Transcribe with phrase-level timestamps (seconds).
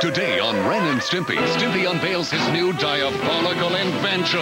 [0.00, 4.40] Today on Ren and Stimpy, Stimpy unveils his new diabolical invention.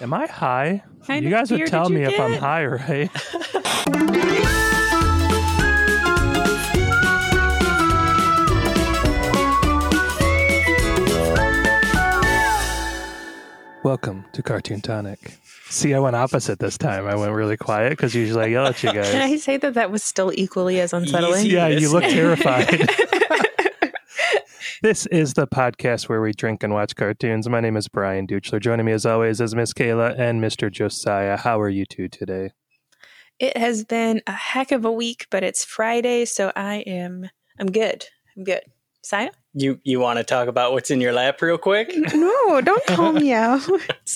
[0.00, 0.82] Am I high?
[1.06, 2.40] Kind you guys would tell me you if I'm get?
[2.40, 3.10] high, right?
[13.84, 15.38] Welcome to Cartoon Tonic.
[15.68, 17.06] See, I went opposite this time.
[17.06, 19.10] I went really quiet because usually I yell at you guys.
[19.12, 19.20] Can.
[19.20, 21.44] I say that that was still equally as unsettling?
[21.44, 21.56] Easy.
[21.56, 22.88] Yeah, you look terrified.
[24.86, 27.48] This is the podcast where we drink and watch cartoons.
[27.48, 28.60] My name is Brian Duchler.
[28.60, 30.70] Joining me as always is Miss Kayla and Mr.
[30.70, 31.36] Josiah.
[31.36, 32.52] How are you two today?
[33.40, 37.28] It has been a heck of a week, but it's Friday, so I am
[37.58, 38.06] I'm good.
[38.36, 38.60] I'm good.
[39.02, 39.30] Saya?
[39.54, 41.92] You you want to talk about what's in your lap real quick?
[42.14, 43.68] No, don't call me out.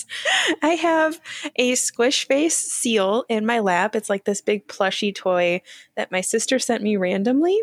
[0.61, 1.19] I have
[1.57, 3.93] a squish face seal in my lap.
[3.93, 5.63] It's like this big plushy toy
[5.97, 7.59] that my sister sent me randomly.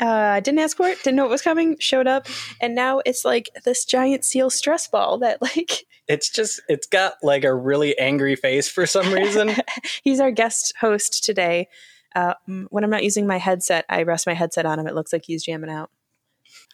[0.00, 2.26] Uh, didn't ask for it, didn't know it was coming, showed up,
[2.60, 7.14] and now it's like this giant seal stress ball that like It's just it's got
[7.22, 9.52] like a really angry face for some reason.
[10.02, 11.68] He's our guest host today.
[12.14, 12.34] Uh,
[12.68, 14.86] when I'm not using my headset, I rest my headset on him.
[14.86, 15.90] It looks like he's jamming out.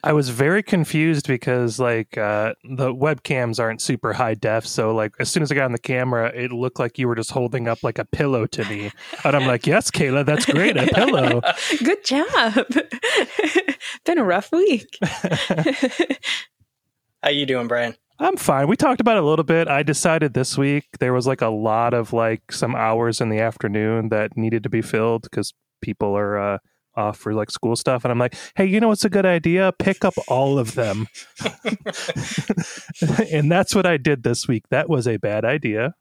[0.02, 5.14] I was very confused because like uh, the webcams aren't super high def, so like
[5.20, 7.68] as soon as I got on the camera, it looked like you were just holding
[7.68, 8.90] up like a pillow to me,
[9.24, 11.42] and I'm like, "Yes, Kayla, that's great, a pillow."
[11.84, 12.66] Good job.
[14.04, 14.98] Been a rough week.
[17.22, 17.94] How you doing, Brian?
[18.18, 18.68] I'm fine.
[18.68, 19.68] We talked about it a little bit.
[19.68, 23.40] I decided this week there was like a lot of like some hours in the
[23.40, 26.58] afternoon that needed to be filled because people are uh,
[27.00, 29.72] off for like school stuff, and I'm like, "Hey, you know what's a good idea?
[29.78, 31.08] Pick up all of them."
[33.32, 34.68] and that's what I did this week.
[34.70, 35.94] That was a bad idea.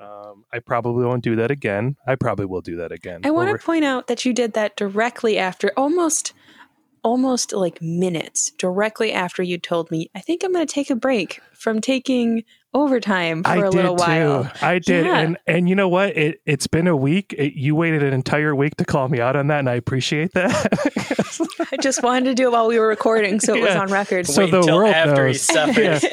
[0.00, 1.96] Um, I probably won't do that again.
[2.06, 3.20] I probably will do that again.
[3.24, 6.32] I want Over- to point out that you did that directly after almost
[7.02, 10.96] almost like minutes directly after you told me I think I'm going to take a
[10.96, 14.44] break from taking overtime for I a did little while.
[14.44, 14.50] too.
[14.60, 15.18] I did, Yeah.
[15.20, 16.16] and and you know what?
[16.16, 17.34] It it's been a week.
[17.38, 20.32] It, you waited an entire week to call me out on that, and I appreciate
[20.32, 21.68] that.
[21.72, 24.26] I just wanted to do it while we were recording so it was on record.
[24.26, 25.40] So Wait the world after he knows.
[25.42, 26.04] suffers.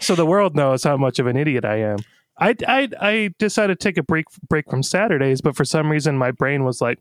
[0.00, 1.98] so the world knows how much of an idiot I am.
[2.38, 6.16] I, I I decided to take a break break from Saturdays, but for some reason
[6.16, 6.98] my brain was like,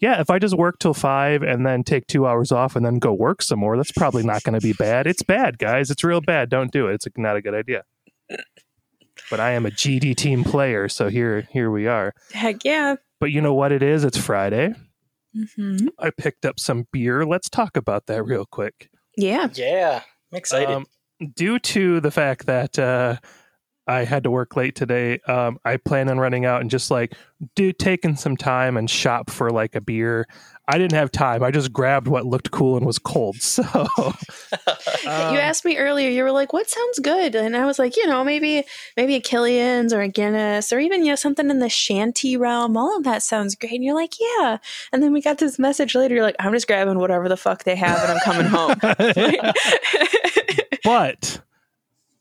[0.00, 2.98] yeah, if I just work till five and then take two hours off and then
[2.98, 5.06] go work some more, that's probably not going to be bad.
[5.06, 5.90] It's bad, guys.
[5.90, 6.48] It's real bad.
[6.48, 6.94] Don't do it.
[6.94, 7.84] It's not a good idea.
[9.30, 12.14] But I am a GD team player, so here here we are.
[12.32, 12.96] Heck yeah.
[13.20, 14.02] But you know what it is?
[14.02, 14.74] It's Friday.
[15.54, 17.24] hmm I picked up some beer.
[17.24, 18.90] Let's talk about that real quick.
[19.16, 19.48] Yeah.
[19.54, 20.02] yeah,
[20.32, 20.70] I'm excited.
[20.70, 20.86] Um,
[21.36, 23.16] due to the fact that uh,
[23.86, 27.14] I had to work late today, um, I plan on running out and just like
[27.54, 30.26] do taking some time and shop for like a beer.
[30.70, 31.42] I didn't have time.
[31.42, 33.36] I just grabbed what looked cool and was cold.
[33.50, 33.64] So
[35.06, 37.34] um, you asked me earlier, you were like, what sounds good?
[37.34, 38.64] And I was like, you know, maybe
[38.96, 42.76] maybe a Killian's or a Guinness or even, you know, something in the shandy realm.
[42.76, 43.72] All of that sounds great.
[43.72, 44.58] And you're like, yeah.
[44.92, 46.14] And then we got this message later.
[46.14, 48.76] You're like, I'm just grabbing whatever the fuck they have and I'm coming home.
[50.84, 51.40] but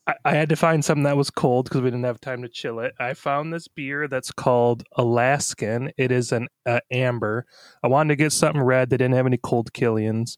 [0.09, 2.49] I, I had to find something that was cold because we didn't have time to
[2.49, 2.93] chill it.
[2.99, 5.91] I found this beer that's called Alaskan.
[5.97, 7.45] It is an uh, amber.
[7.83, 8.89] I wanted to get something red.
[8.89, 10.37] They didn't have any cold Killians.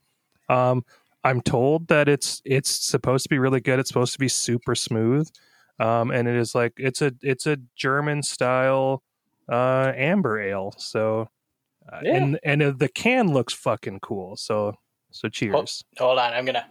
[0.50, 0.84] Um,
[1.24, 3.80] I'm told that it's it's supposed to be really good.
[3.80, 5.30] It's supposed to be super smooth,
[5.80, 9.04] um, and it is like it's a it's a German style
[9.48, 10.74] uh, amber ale.
[10.78, 11.30] So,
[11.92, 12.16] uh, Yeah.
[12.16, 14.36] and and uh, the can looks fucking cool.
[14.36, 14.74] So
[15.12, 15.84] so cheers.
[16.00, 16.66] Hold on, I'm gonna.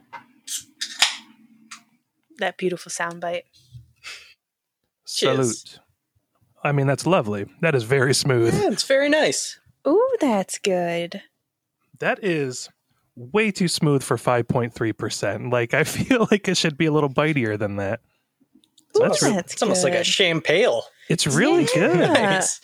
[2.41, 3.43] That beautiful soundbite.
[5.07, 5.61] Cheers.
[5.63, 5.81] Salute.
[6.63, 7.47] I mean, that's lovely.
[7.63, 8.55] That is very smooth.
[8.55, 9.59] Yeah, it's very nice.
[9.89, 11.23] Ooh, that's good.
[12.01, 12.69] That is
[13.17, 15.51] way too smooth for 5.3%.
[15.53, 18.01] Like, I feel like it should be a little bitier than that.
[18.95, 20.07] So Ooh, that's re- that's It's almost like a good.
[20.07, 20.81] champagne.
[21.09, 21.89] it's really Yeah.
[21.89, 21.99] good.
[22.13, 22.61] Nice.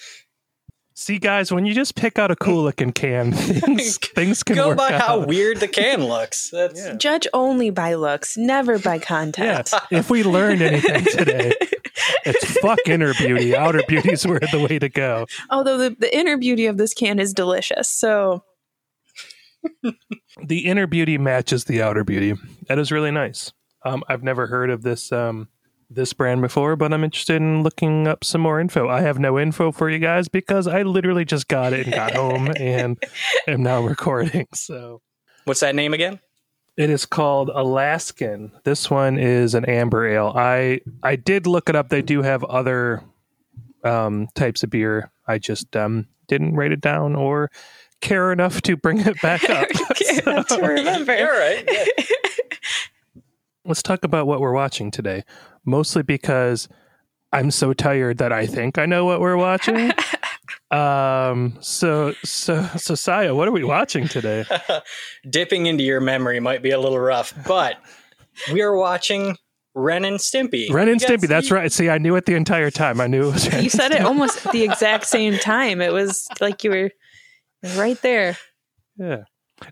[0.98, 4.68] See, guys, when you just pick out a cool looking can, things, things can Go
[4.68, 5.00] work by out.
[5.02, 6.48] how weird the can looks.
[6.52, 6.94] That's Yeah.
[6.94, 9.68] Judge only by looks, never by content.
[9.70, 10.00] Yeah, content.
[10.00, 11.52] if we learned anything today,
[12.24, 13.54] it's fuck inner beauty.
[13.54, 15.26] Outer beauty's where the way to go.
[15.50, 17.90] Although the, the inner beauty of this can is delicious.
[17.90, 18.42] So
[20.42, 22.40] the inner beauty matches the outer beauty.
[22.68, 23.52] That is really nice.
[23.84, 25.48] Um, I've never heard of this um,
[25.88, 28.88] this brand before, but I'm interested in looking up some more info.
[28.88, 32.14] I have no info for you guys because I literally just got it and got
[32.14, 33.02] home and
[33.46, 34.46] am now recording.
[34.54, 35.00] So
[35.44, 36.18] What's that name again?
[36.76, 38.52] it is called Alaskan.
[38.64, 40.32] This one is an amber ale.
[40.34, 41.88] I I did look it up.
[41.88, 43.02] They do have other
[43.84, 45.10] um, types of beer.
[45.26, 47.50] I just um, didn't write it down or
[48.00, 49.68] care enough to bring it back up.
[49.94, 51.16] Can't So, remember.
[51.16, 51.64] You're right.
[51.70, 51.84] Yeah.
[53.64, 55.24] let's talk about what we're watching today.
[55.66, 56.68] Mostly because
[57.32, 59.92] I'm so tired that I think I know what we're watching.
[60.70, 61.56] um.
[61.60, 64.44] So so so Saya, what are we watching today?
[65.30, 67.76] Dipping into your memory might be a little rough, but
[68.52, 69.36] we are watching
[69.74, 70.70] Ren and Stimpy.
[70.72, 71.28] Ren and You guys- Stimpy.
[71.28, 71.70] That's right.
[71.70, 73.00] See, I knew it the entire time.
[73.00, 73.48] I knew it was.
[73.48, 74.04] Ren You and said it Stimpy.
[74.04, 75.80] almost the exact same time.
[75.80, 76.90] It was like you were
[77.76, 78.36] right there.
[78.96, 79.24] Yeah.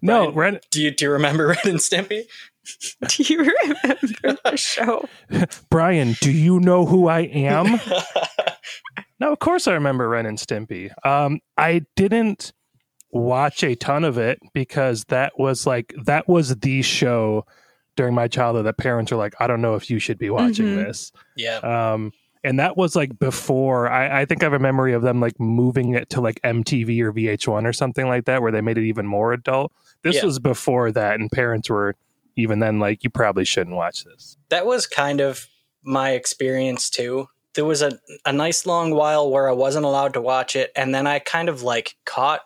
[0.02, 0.60] No, Brian, Ren.
[0.70, 2.24] Do you do you remember Ren and Stimpy?
[3.08, 5.04] Do you remember the show?
[5.70, 7.78] Brian, do you know who I am?
[9.20, 10.90] no, of course I remember Ren and Stimpy.
[11.06, 12.52] Um, I didn't
[13.10, 17.44] watch a ton of it because that was like that was the show
[17.96, 20.66] during my childhood that parents were like, I don't know if you should be watching
[20.66, 20.84] Mhm.
[20.84, 21.12] this.
[21.36, 21.58] yeah.
[21.58, 22.12] Um,
[22.42, 25.38] and that was like before I, I think I have a memory of them like
[25.40, 28.84] moving it to like MTV or VH1 or something like that, where they made it
[28.84, 29.72] even more adult.
[30.02, 30.24] This Yeah.
[30.26, 31.94] was before that, and parents were
[32.36, 34.36] even then like, you probably shouldn't watch this.
[34.48, 35.46] That was kind of
[35.82, 37.28] my experience too.
[37.54, 40.94] There was a, a nice long while where I wasn't allowed to watch it, and
[40.94, 42.40] then I kind of like caught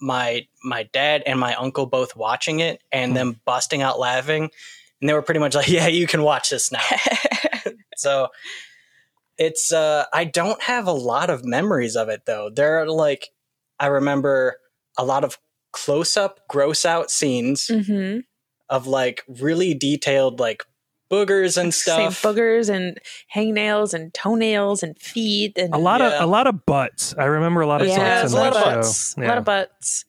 [0.00, 3.16] my my dad and my uncle both watching it and Hmm.
[3.16, 4.50] them busting out laughing.
[5.00, 6.82] And they were pretty much like, Yeah, you can watch this now.
[7.96, 8.28] so
[9.36, 12.50] it's uh I don't have a lot of memories of it though.
[12.50, 13.28] There are like
[13.78, 14.58] I remember
[14.96, 15.38] a lot of
[15.72, 18.20] close up gross out scenes mm-hmm.
[18.70, 20.62] Of like really detailed like
[21.10, 22.22] boogers and Same stuff.
[22.22, 22.98] boogers and
[23.34, 26.16] hangnails and toenails and feet and A lot Yeah.
[26.18, 27.14] of a lot of butts.
[27.18, 28.76] I remember a lot of yeah, butts a in lot that of show.
[28.80, 29.16] butts.
[29.16, 30.04] A lot of butts.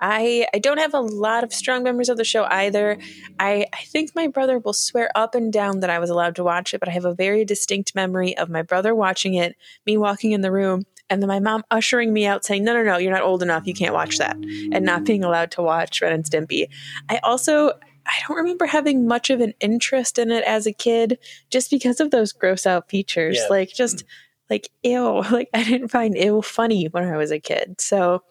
[0.00, 2.98] I I don't have a lot of strong memories of the show either.
[3.40, 6.44] I I think my brother will swear up and down that I was allowed to
[6.44, 9.56] watch it, but I have a very distinct memory of my brother watching it,
[9.86, 12.82] me walking in the room, and then my mom ushering me out saying, "No, no,
[12.82, 13.66] no, you're not old enough.
[13.66, 16.66] You can't watch that," and not being allowed to watch Ren and Stimpy.
[17.08, 17.72] I also
[18.06, 21.18] I don't remember having much of an interest in it as a kid,
[21.50, 23.38] just because of those gross out features.
[23.38, 23.46] Yeah.
[23.50, 24.04] Like just
[24.50, 27.80] like ew, like I didn't find ew funny when I was a kid.
[27.80, 28.22] So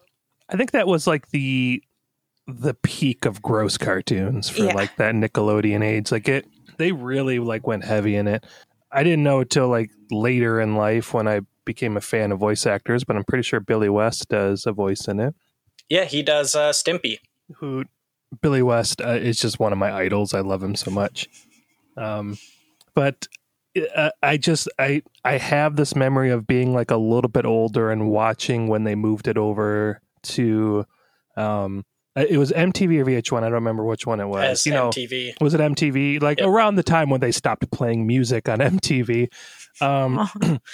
[0.48, 1.82] I think that was like the
[2.46, 4.74] the peak of gross cartoons for Yeah.
[4.74, 6.12] like that Nickelodeon age.
[6.12, 6.46] Like it
[6.76, 8.44] they really like went heavy in it.
[8.92, 12.66] I didn't know until like later in life when I became a fan of voice
[12.66, 15.34] actors, but I'm pretty sure Billy West does a voice in it.
[15.88, 17.18] yeah, he does uh, Stimpy.
[17.56, 17.84] Who
[18.40, 20.34] Billy West uh, is just one of my idols.
[20.34, 21.28] I love him so much.
[21.96, 22.38] Um,
[22.94, 23.26] but
[23.96, 27.90] uh, I just I I have this memory of being like a little bit older
[27.90, 30.84] and watching when they moved it over to
[31.36, 31.84] um
[32.16, 34.90] it was MTV or VH1 I don't remember which one it was as you know
[34.90, 35.40] MTV.
[35.40, 36.48] was it MTV like Yep.
[36.48, 39.28] around the time when they stopped playing music on MTV
[39.80, 40.58] um Oh.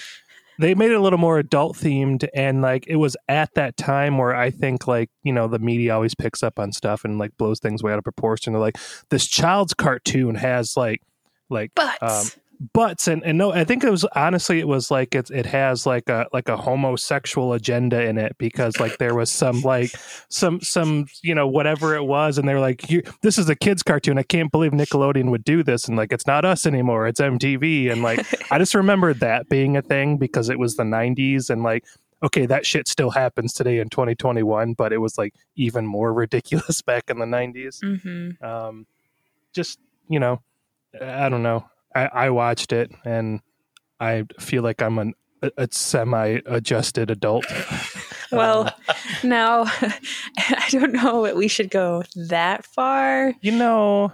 [0.61, 4.19] they made it a little more adult themed and like it was at that time
[4.19, 7.37] where i think like you know the media always picks up on stuff and like
[7.39, 8.79] blows things way out of proportion they're like
[9.09, 11.01] this child's cartoon has like
[11.49, 12.03] like butts.
[12.03, 12.41] um,
[12.75, 15.87] butts and, and no i think it was honestly it was like it, it has
[15.87, 19.91] like a like a homosexual agenda in it because like there was some like
[20.29, 23.83] some some you know whatever it was and they're like you, this is a kids
[23.83, 24.19] cartoon.
[24.19, 27.07] I can't believe nickelodeon would do this and like it's not us anymore.
[27.07, 30.83] It's mtv and like i just remember that being a thing because it was the
[30.83, 31.85] 90s and like
[32.23, 36.83] okay that shit still happens today in 2021 but it was like even more ridiculous
[36.83, 38.87] back in the 90s hmm um,
[39.53, 39.79] just
[40.11, 40.43] you know,
[41.01, 41.65] I don't know.
[41.95, 43.41] I, I watched it and
[43.99, 47.45] I feel like I'm an, a, a semi-adjusted adult.
[48.33, 48.95] Well, um,
[49.25, 49.63] now
[50.39, 53.35] I don't know that we should go that far.
[53.41, 54.13] You know,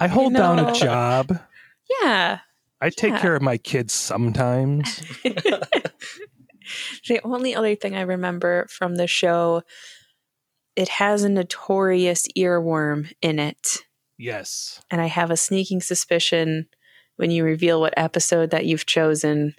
[0.00, 0.70] I hold down know.
[0.70, 1.38] a job.
[2.02, 2.40] Yeah.
[2.80, 3.20] I take Yeah.
[3.20, 5.00] care of my kids sometimes.
[7.06, 9.62] The only other thing I remember from the show,
[10.74, 13.78] it has a notorious earworm in it.
[14.18, 14.80] Yes.
[14.90, 16.66] And I have a sneaking suspicion
[17.16, 19.54] when you reveal what episode that you've chosen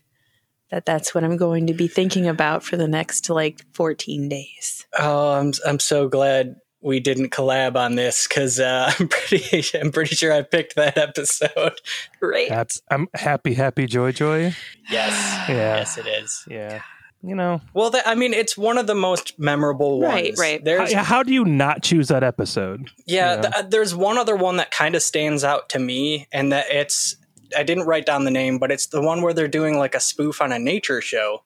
[0.72, 4.86] that that's what I'm going to be thinking about for the next like 14 days.
[4.98, 9.92] Oh, I'm I'm so glad we didn't collab on this because uh, I'm pretty I'm
[9.92, 11.80] pretty sure I picked that episode.
[12.22, 12.50] Right.
[12.50, 14.56] That's I'm happy, happy, joy, joy.
[14.90, 15.56] Yes, Yeah.
[15.78, 16.44] yes, it is.
[16.50, 16.82] Yeah.
[17.22, 20.14] You know, Well, that, I mean, it's one of the most memorable ones.
[20.14, 20.64] Right, right.
[20.64, 22.90] There's how, how do you not choose that episode?
[23.08, 23.42] Yeah, Yeah.
[23.42, 26.66] th- uh, there's one other one that kind of stands out to me, and that
[26.70, 27.16] it's
[27.58, 30.00] I didn't write down the name, but it's the one where they're doing like a
[30.00, 31.44] spoof on a nature show.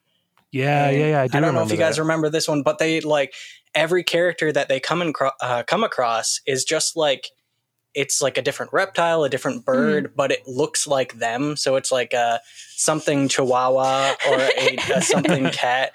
[0.52, 1.22] Yeah, And yeah, yeah.
[1.22, 2.02] I, do I don't know if you guys that.
[2.02, 3.34] remember this one, but they like
[3.76, 7.30] every character that they come and cro- uh, come across is just like
[7.96, 11.56] it's like a different reptile, a different bird, but it looks like them.
[11.56, 12.40] So it's like a
[12.76, 15.94] something chihuahua or a, a something cat.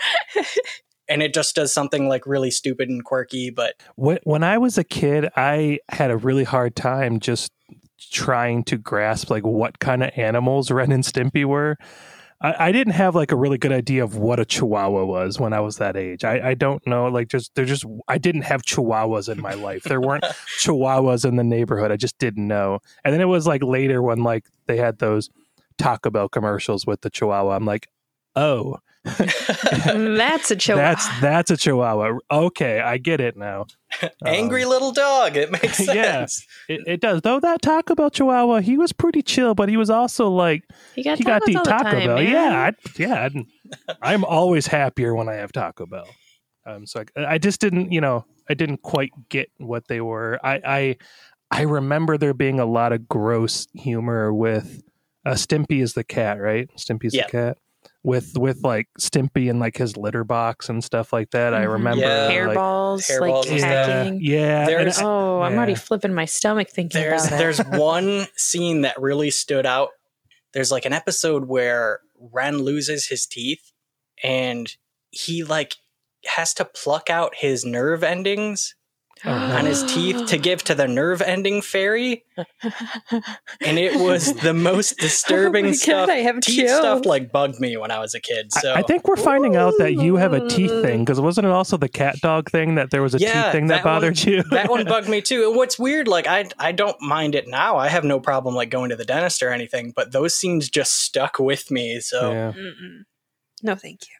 [1.08, 3.50] and it just does something like really stupid and quirky.
[3.50, 7.50] But When when I was a kid, I had a really hard time just
[7.98, 11.76] trying to grasp like what kind of animals Ren and Stimpy were.
[12.40, 15.52] I, I didn't have like a really good idea of what a Chihuahua was when
[15.52, 16.24] I was that age.
[16.24, 19.84] I, I don't know, like just they're just I didn't have Chihuahuas in my life.
[19.84, 20.24] There weren't
[20.58, 21.90] Chihuahuas in the neighborhood.
[21.90, 22.80] I just didn't know.
[23.04, 25.30] And then it was like later when like they had those
[25.78, 27.56] Taco Bell commercials with the Chihuahua.
[27.56, 27.88] I'm like,
[28.36, 28.78] oh,
[29.84, 30.82] That's a chihuahua.
[30.94, 32.18] that's that's a Chihuahua.
[32.30, 33.66] Okay, I get it now.
[34.24, 35.36] angry Um, little dog.
[35.36, 36.46] It makes sense.
[36.68, 36.74] Yeah.
[36.76, 37.20] It, it does.
[37.22, 41.02] Though that Taco Bell Chihuahua, he was pretty chill, but he was also like he
[41.02, 42.16] got, he got to eat the Taco time, Bell.
[42.16, 42.32] man.
[42.32, 43.24] Yeah, I, yeah.
[43.24, 43.46] I'd-
[44.02, 46.06] I'm always happier when I have Taco Bell.
[46.66, 50.38] Um, so I, I just didn't, you know, I didn't quite get what they were.
[50.42, 50.96] I, I,
[51.50, 54.82] I remember there being a lot of gross humor with
[55.26, 56.68] uh, Stimpy is the cat, right?
[56.78, 57.26] Stimpy's Yeah.
[57.26, 57.58] the cat.
[58.04, 61.54] With with like Stimpy and like his litter box and stuff like that.
[61.54, 61.72] I Mhm.
[61.72, 62.30] remember Yeah.
[62.30, 64.20] hairballs, like, like Hairballs and hacking.
[64.22, 67.38] yeah, and There's- I- Oh, I'm already flipping my stomach thinking There's about it.
[67.38, 69.88] there's one scene that really stood out.
[70.52, 73.72] There's like an episode where Ren loses his teeth
[74.22, 74.76] and
[75.10, 75.76] he like
[76.26, 78.74] has to pluck out his nerve endings
[79.24, 82.24] on his teeth to give to the nerve ending fairy.
[83.60, 86.08] And it was the most disturbing Oh my God, stuff.
[86.10, 86.78] I have Teeth chills.
[86.78, 88.52] stuff like bugged me when I was a kid.
[88.52, 91.50] So I, think we're finding out that you have a teeth thing because wasn't it
[91.52, 93.94] also the cat dog thing that there was a Yeah, teeth thing that, that one-
[93.94, 94.42] bothered you?
[94.50, 95.46] that one bugged me too.
[95.48, 97.76] And what's weird, like I I don't mind it now.
[97.76, 101.00] I have no problem like going to the dentist or anything, but those scenes just
[101.02, 102.00] stuck with me.
[102.00, 102.52] So yeah,
[103.62, 104.16] No, thank you.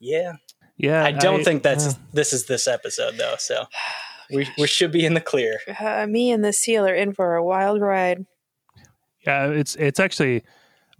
[0.00, 0.34] yeah.
[0.76, 1.04] yeah.
[1.04, 3.64] I don't think that's uh, this is this episode though, so
[4.32, 5.58] we we should be in the clear.
[5.78, 8.24] Uh, me and the seal are in for a wild ride.
[9.26, 9.46] yeah.
[9.48, 10.42] It's it's actually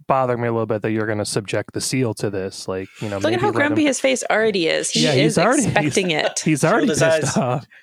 [0.07, 2.67] bothering me a little bit that you're going to subject the seal to this.
[2.67, 4.89] Like you know, Look at how grumpy him- his face already is.
[4.91, 6.39] He Yeah, is he's already- expecting it.
[6.43, 7.37] He's already his pissed eyes.
[7.37, 7.65] off.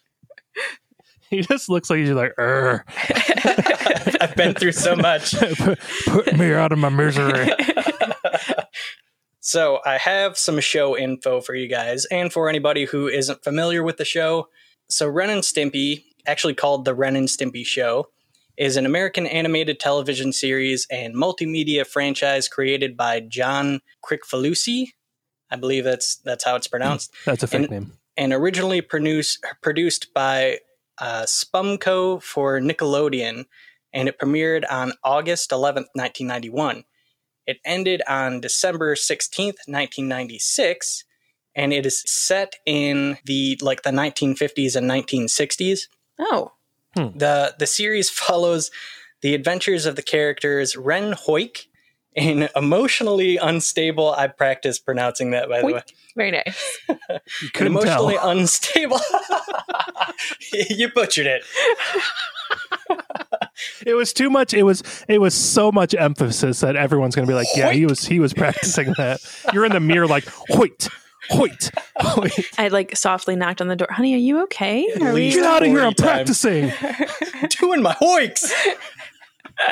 [1.30, 2.86] He just looks like he's like, "Err,
[4.18, 5.34] I've been through so much.
[5.58, 7.50] put, put me out of my misery."
[9.40, 13.82] So I have some show info for you guys, and for anybody who isn't familiar
[13.82, 14.48] with the show.
[14.88, 18.08] So Ren and Stimpy, actually called the Ren and Stimpy Show,
[18.56, 24.88] is an American animated television series and multimedia franchise created by John Kricfalusi.
[25.50, 27.12] I believe that's that's how it's pronounced.
[27.24, 27.92] That's a fake And- name.
[28.16, 30.58] and originally produced produced by
[30.98, 33.44] uh, Spumco for Nickelodeon,
[33.92, 36.84] and it premiered on August 11th, 1991.
[37.46, 41.04] It ended on December 16th, 1996,
[41.58, 45.88] and it is set in the like the 1950s and 1960s.
[46.20, 46.52] oh,
[46.96, 47.08] hmm.
[47.18, 48.70] The the series follows
[49.20, 51.66] the adventures of the characters Ren Hoik,
[52.16, 54.12] an emotionally unstable.
[54.12, 55.72] I practiced pronouncing that by the Hoik.
[55.74, 55.82] way.
[56.16, 56.78] very nice.
[57.42, 58.30] You couldn't emotionally tell.
[58.30, 59.00] unstable.
[60.70, 61.42] you butchered it.
[63.84, 64.54] It was too much.
[64.54, 67.86] It was it was so much emphasis that everyone's going to be like, "Yeah, he
[67.86, 69.20] was he was practicing that."
[69.52, 70.88] You're in the mirror like, "Hoit,
[71.30, 73.88] hoit, hoit." I like softly knocked on the door.
[73.90, 74.86] Honey, are you okay?
[74.96, 75.80] At Are we- least- Get out of here!
[75.80, 76.42] I'm 40 times.
[76.42, 76.72] practicing.
[77.60, 78.52] Doing my hoiks.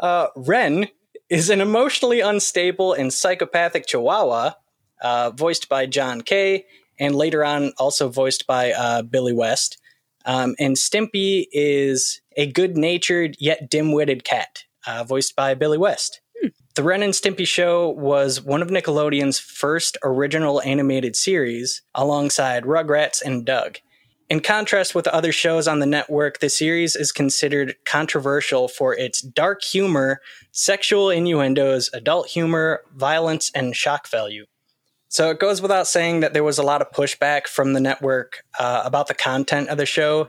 [0.00, 0.88] uh, Ren
[1.28, 4.52] is an emotionally unstable and psychopathic chihuahua,
[5.02, 6.64] uh, voiced by John K.,
[7.00, 9.78] and later on also voiced by uh, Billy West.
[10.24, 15.78] Um, and Stimpy is a good natured yet dim witted cat, uh, voiced by Billy
[15.78, 16.20] West.
[16.78, 23.20] The Ren and Stimpy Show was one of Nickelodeon's first original animated series, alongside Rugrats
[23.20, 23.78] and Doug.
[24.30, 29.20] In contrast with other shows on the network, the series is considered controversial for its
[29.20, 30.20] dark humor,
[30.52, 34.46] sexual innuendos, adult humor, violence, and shock value.
[35.08, 38.44] So it goes without saying that there was a lot of pushback from the network
[38.60, 40.28] uh, about the content of the show,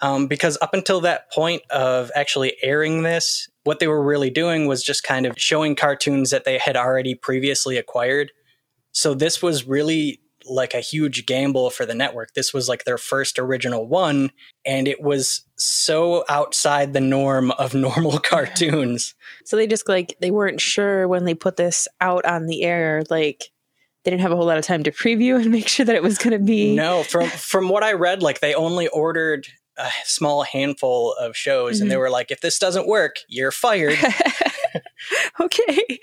[0.00, 4.66] um, because up until that point of actually airing this, what they were really doing
[4.66, 8.32] was just kind of showing cartoons that they had already previously acquired.
[8.92, 12.34] So this was really like a huge gamble for the network.
[12.34, 14.30] This was like their first original one,
[14.64, 19.14] and it was so outside the norm of normal cartoons.
[19.44, 23.04] So they just like they weren't sure when they put this out on the air.
[23.10, 23.50] Like
[24.04, 26.02] they didn't have a whole lot of time to preview and make sure that it
[26.02, 26.74] was going to be.
[26.74, 29.46] No, from from what I read, like they only ordered
[29.78, 32.00] a small handful of shows, and they Mhm.
[32.00, 33.98] were like, "If this doesn't work, you're fired."
[35.40, 35.98] okay.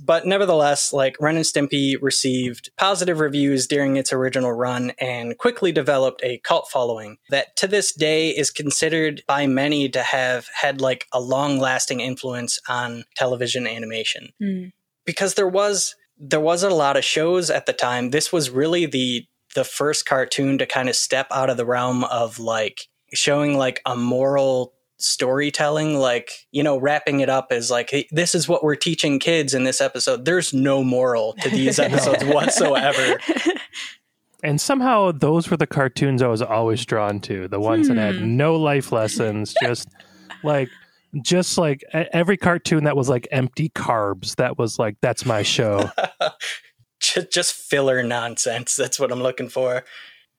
[0.00, 5.72] but nevertheless, like Ren and Stimpy received positive reviews during its original run and quickly
[5.72, 10.80] developed a cult following that to this day is considered by many to have had
[10.80, 14.32] like a long lasting influence on television animation.
[14.42, 14.72] Mm.
[15.04, 18.08] Because there was there wasn't a lot of shows at the time.
[18.10, 22.04] This was really the the first cartoon to kind of step out of the realm
[22.04, 22.82] of like
[23.12, 28.34] showing like a moral storytelling like you know wrapping it up as like hey, this
[28.34, 33.18] is what we're teaching kids in this episode there's no moral to these episodes whatsoever
[34.42, 37.48] And somehow those were the cartoons I was always drawn to.
[37.48, 38.36] The ones that had Hmm.
[38.36, 39.88] no life lessons, just
[40.44, 40.68] like
[41.22, 44.36] just like every cartoon that was like empty carbs.
[44.36, 45.90] That was like that's my show.
[47.16, 48.76] just, just filler nonsense.
[48.76, 49.84] That's what I'm looking for.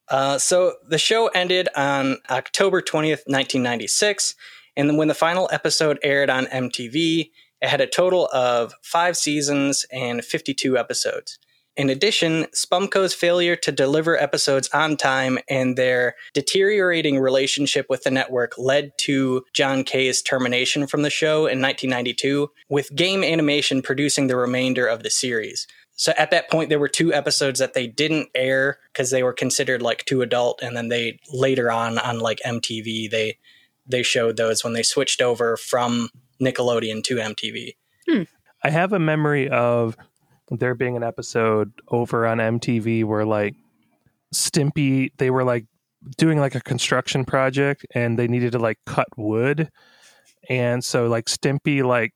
[0.09, 4.35] Uh, so the show ended on October 20th, 1996.
[4.75, 7.31] And then when the final episode aired on MTV,
[7.61, 11.39] it had a total of five seasons and 52 episodes.
[11.75, 18.09] In addition, Spumco's failure to deliver episodes on time and their deteriorating relationship with the
[18.09, 24.25] network led to John K.'s termination from the show in 1992, with Game Animation producing
[24.25, 25.67] the remainder of the series.
[25.97, 29.33] So at that point, there were two episodes that they didn't air because they were
[29.33, 33.37] considered like too adult, and then they later on on like MTV they
[33.87, 36.09] they showed those when they switched over from
[36.41, 37.75] Nickelodeon to MTV.
[38.07, 38.23] Hmm.
[38.63, 39.97] I have a memory of
[40.51, 43.55] there being an episode over on MTV where like
[44.33, 45.65] Stimpy they were like
[46.17, 49.69] doing like a construction project and they needed to like cut wood.
[50.47, 52.13] And so like Stimpy like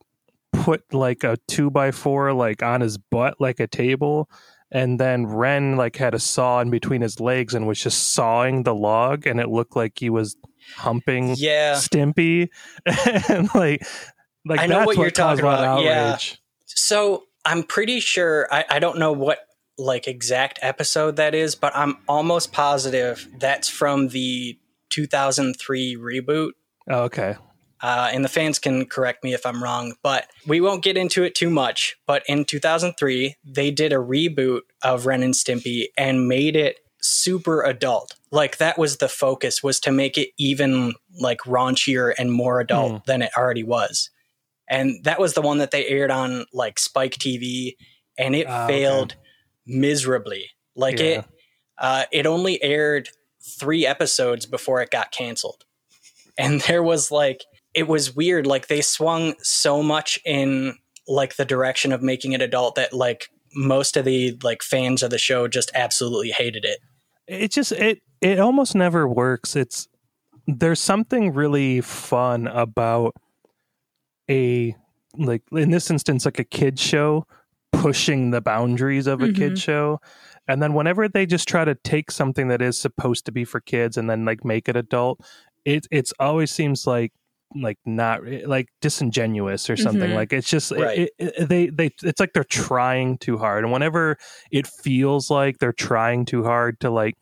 [0.53, 4.29] put like a two by four like on his butt like a table
[4.71, 8.63] and then Ren like had a saw in between his legs and was just sawing
[8.63, 10.35] the log and it looked like he was
[10.77, 12.49] humping Yeah, Stimpy
[13.29, 13.85] and like
[14.45, 16.17] like I know that's what you're talking about, yeah.
[16.65, 19.39] So I'm pretty sure I, I don't know what
[19.77, 24.57] like exact episode that is, but I'm almost positive that's from the
[24.89, 26.51] 2003 reboot.
[26.89, 27.35] Oh, okay.
[27.81, 31.23] Uh, and the fans can correct me if I'm wrong, but we won't get into
[31.23, 31.97] it too much.
[32.05, 37.63] But in 2003, they did a reboot of Ren and Stimpy and made it super
[37.63, 38.13] adult.
[38.31, 42.91] Like that was the focus was to make it even like raunchier and more adult
[42.91, 42.97] Hmm.
[43.07, 44.11] than it already was.
[44.69, 47.75] And that was the one that they aired on like Spike TV
[48.17, 48.67] and it okay.
[48.67, 49.15] failed
[49.65, 50.51] miserably.
[50.75, 51.05] Like Yeah.
[51.05, 51.25] it
[51.79, 53.09] uh, it only aired
[53.57, 55.65] 3 episodes before it got canceled.
[56.37, 57.41] And there was like
[57.73, 60.75] it was weird like they swung so much in
[61.07, 65.09] like the direction of making it adult that like most of the like fans of
[65.09, 66.79] the show just absolutely hated it.
[67.27, 69.55] It just it it almost never works.
[69.55, 69.87] It's
[70.47, 73.15] there's something really fun about
[74.29, 74.75] a
[75.17, 77.25] like in this instance like a kid show
[77.73, 79.35] pushing the boundaries of a Mhm.
[79.35, 79.99] kid show.
[80.47, 83.59] And then whenever they just try to take something that is supposed to be for
[83.59, 85.19] kids and then like make it adult,
[85.65, 87.11] it it's always seems like
[87.55, 90.15] like not eh, like disingenuous or something Mhm.
[90.15, 90.97] like it's just eh, Right.
[90.99, 94.17] it, it, they they it's like they're trying too hard and whenever
[94.51, 97.15] it feels like they're trying too hard to like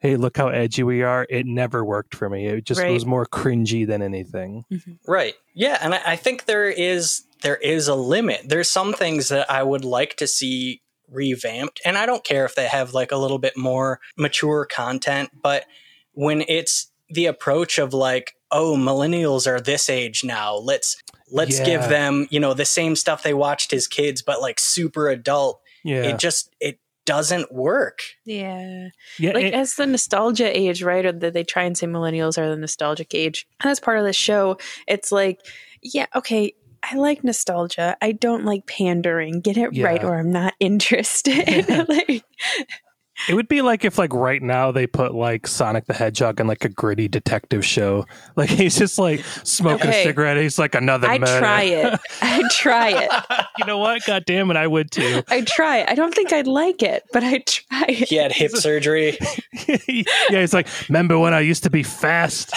[0.00, 2.90] hey look how edgy we are it never worked for me it just Right.
[2.92, 4.92] was more cringy than anything mm-hmm.
[5.06, 5.34] Right.
[5.54, 8.42] Yeah, and I, I think there is there is a limit.
[8.48, 12.54] There's some things that I would like to see revamped, and I don't care if
[12.54, 15.64] they have like a little bit more mature content, but
[16.12, 20.96] when it's the approach of like, oh, millennials are this age now, let's
[21.30, 21.64] let's Yeah.
[21.66, 25.60] give them, you know, the same stuff they watched as kids, but like super adult.
[25.84, 27.98] yeah It just it doesn't work.
[28.24, 28.88] Yeah.
[29.18, 31.04] yeah like it- as the nostalgia age, right?
[31.04, 33.46] Or that they try and say millennials are the nostalgic age.
[33.60, 35.40] And as part of the show, it's like,
[35.82, 37.96] yeah, okay, I like nostalgia.
[38.02, 39.40] I don't like pandering.
[39.40, 41.66] Get it right, or I'm not interested.
[41.88, 42.22] like,
[43.28, 46.46] It would be like if like right now they put like Sonic the Hedgehog in
[46.46, 48.04] like a gritty detective show.
[48.36, 50.00] Like he's just like smoking Okay.
[50.00, 50.36] a cigarette.
[50.36, 52.00] He's like another I'd try it.
[52.22, 53.46] I'd try it.
[53.58, 54.02] you know what?
[54.06, 55.22] God damn it, I would too.
[55.28, 55.88] I'd try it.
[55.88, 58.08] I don't think I'd like it, but I'd try it.
[58.08, 59.16] He had hip surgery.
[59.86, 62.52] yeah, he's like, remember when I used to be fast?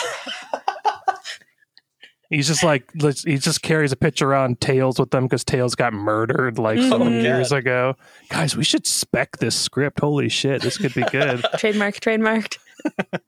[2.29, 5.93] He's just like, he just carries a picture around Tails with them because Tails got
[5.93, 7.15] murdered like some mm-hmm.
[7.15, 7.23] God.
[7.23, 7.95] years ago.
[8.29, 10.01] Guys, we should spec this script.
[10.01, 11.45] Holy shit, this could be good.
[11.57, 12.57] Trademark, trademarked.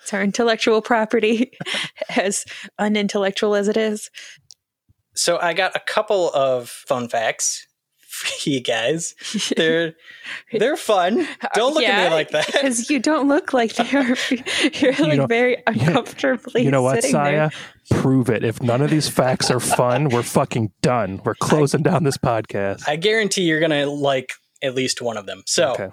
[0.00, 1.50] it's our intellectual property,
[2.16, 2.44] as
[2.78, 4.10] unintellectual as it is.
[5.14, 7.66] So I got a couple of fun facts
[8.16, 9.14] for you guys.
[9.56, 9.94] They're
[10.52, 11.26] they're fun.
[11.54, 12.46] Don't look at me like that.
[12.52, 14.16] Because you don't look like you're,
[14.72, 17.50] you're like know- very uncomfortably you know what, Saya?
[17.90, 18.00] there.
[18.00, 18.42] Prove it.
[18.44, 21.20] If none of these facts are fun, we're fucking done.
[21.24, 22.82] We're closing down this podcast.
[22.88, 25.42] I guarantee you're gonna like at least one of them.
[25.46, 25.90] So Okay.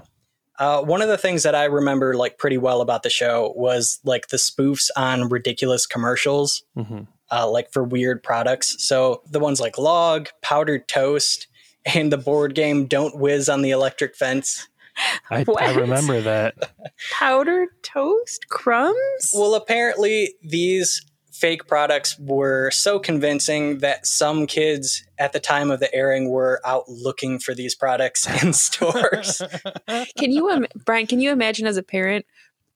[0.59, 3.99] uh, one of the things that I remember like pretty well about the show was
[4.03, 8.75] like the spoofs on ridiculous commercials, hmm uh, like for weird products.
[8.87, 11.47] So the ones like log, powdered toast,
[11.85, 14.67] and the board game Don't Whiz on the Electric Fence.
[15.29, 16.71] I, I remember that.
[17.11, 19.31] Powdered toast crumbs.
[19.33, 25.79] Well, apparently, these fake products were so convincing that some kids at the time of
[25.79, 29.41] the airing were out looking for these products in stores.
[30.17, 31.07] Can you, Im- Brian?
[31.07, 32.25] Can you imagine as a parent,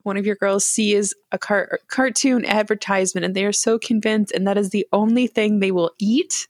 [0.04, 4.48] one of your girls sees a car- cartoon advertisement, and they are so convinced, and
[4.48, 6.48] that is the only thing they will eat?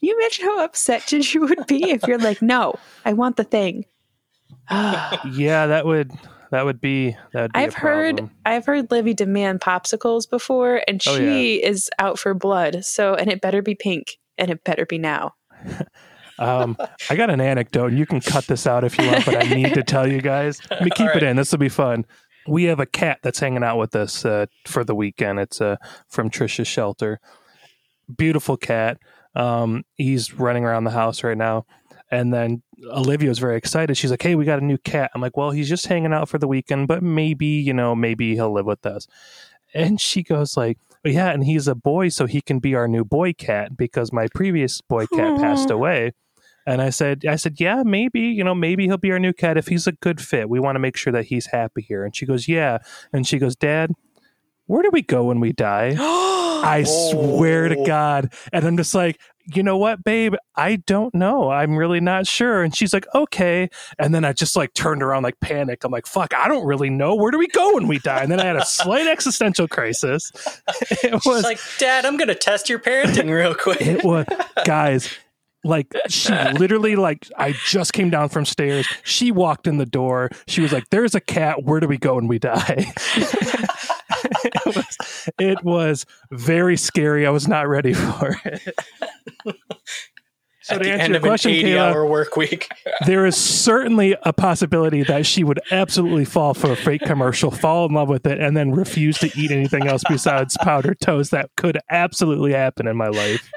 [0.00, 3.44] Can you imagine how upset you would be if you're like, "No, I want the
[3.44, 3.84] thing."
[4.70, 6.12] Yeah, that would
[6.50, 8.28] that would be that would be a I've heard.
[8.44, 12.84] I've heard Livy demand popsicles before, and Oh, she is out for blood.
[12.84, 15.34] So, and it better be pink, and it better be now.
[16.40, 16.78] Um,
[17.10, 19.74] I got an anecdote, you can cut this out if you want, but I need
[19.74, 20.58] to tell you guys.
[20.70, 21.36] Let me keep All it in.
[21.36, 22.06] This will be fun.
[22.48, 25.38] We have a cat that's hanging out with us uh, for the weekend.
[25.38, 25.76] It's uh,
[26.08, 27.20] from Trisha's shelter.
[28.16, 28.96] Beautiful cat.
[29.34, 31.66] Um, he's running around the house right now.
[32.10, 33.96] And then Olivia was very excited.
[33.96, 36.28] She's like, "Hey, we got a new cat." I'm like, "Well, he's just hanging out
[36.28, 39.06] for the weekend, but maybe, you know, maybe he'll live with us."
[39.74, 42.88] And she goes like, "Oh, "Yeah, and he's a boy, so he can be our
[42.88, 46.12] new boy cat because my previous boy cat passed away."
[46.66, 49.56] And I said, "I said, yeah, maybe, you know, maybe he'll be our new cat
[49.56, 50.48] if he's a good fit.
[50.48, 52.78] We want to make sure that he's happy here." And she goes, "Yeah."
[53.12, 53.92] And she goes, "Dad,
[54.70, 55.96] where do we go when we die?"
[56.62, 57.86] I swear to Oh.
[57.86, 58.32] God.
[58.52, 60.34] And I'm just like, you know what, babe?
[60.54, 61.50] I don't know.
[61.50, 62.62] I'm really not sure.
[62.62, 63.70] And she's like, okay.
[63.98, 65.84] And then I just like turned around, like panicked.
[65.86, 67.14] I'm like, fuck, I don't really know.
[67.14, 68.20] Where do we go when we die?
[68.22, 70.30] And then I had a slight existential crisis.
[71.02, 73.80] It She's was, like, Dad, I'm going to test your parenting real quick.
[73.80, 74.26] it was,
[74.66, 75.08] guys.
[75.64, 78.86] Like she literally, like I just came down from stairs.
[79.04, 80.30] She walked in the door.
[80.46, 81.64] She was like, "There's a cat.
[81.64, 82.90] Where do we go when we die?"
[84.44, 87.26] it, was, it was very scary.
[87.26, 88.74] I was not ready for it.
[90.62, 92.68] So At to the answer end your of an question, 80 Kayla, hour work week.
[93.06, 97.86] there is certainly a possibility that she would absolutely fall for a fake commercial, fall
[97.86, 101.32] in love with it, and then refuse to eat anything else besides powdered toast.
[101.32, 103.50] That could absolutely happen in my life.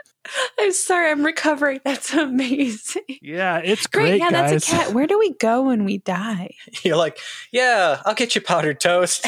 [0.57, 1.81] I'm sorry, I'm recovering.
[1.83, 3.03] That's amazing.
[3.21, 4.51] Yeah, it's Great, great, yeah, guys.
[4.51, 4.93] that's a cat.
[4.93, 6.51] Where do we go when we die?
[6.83, 7.19] You're like,
[7.51, 9.27] yeah, I'll get you powdered toast.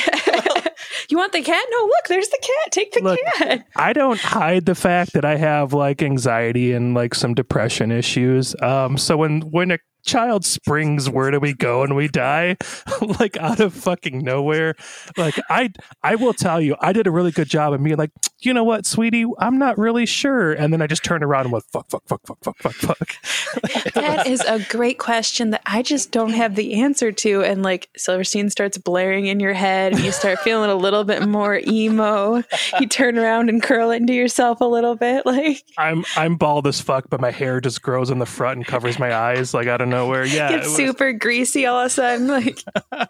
[1.09, 1.65] You want the cat?
[1.71, 2.71] No, look, there's the cat.
[2.71, 3.67] Take the Look, cat.
[3.75, 8.55] I don't hide the fact that I have like anxiety and like some depression issues.
[8.61, 12.57] Um, so when when a child springs, where do we go and we die?
[13.19, 14.75] like out of fucking nowhere.
[15.17, 15.71] Like I
[16.03, 18.63] I will tell you, I did a really good job of being like, you know
[18.63, 20.53] what, sweetie, I'm not really sure.
[20.53, 23.15] And then I just turned around and went, fuck, fuck, fuck, fuck, fuck, fuck, fuck.
[23.95, 27.43] That is a great question that I just don't have the answer to.
[27.43, 31.27] And like Silverstein starts blaring in your head, and you start feeling a little bit
[31.27, 32.43] more emo.
[32.79, 35.25] You turn around and curl into yourself a little bit.
[35.25, 38.65] Like, I'm I'm bald as fuck, but my hair just grows in the front and
[38.65, 40.25] covers my eyes like out of nowhere.
[40.35, 40.51] Yeah.
[40.57, 42.27] it super greasy all of a sudden.
[42.27, 42.63] Like,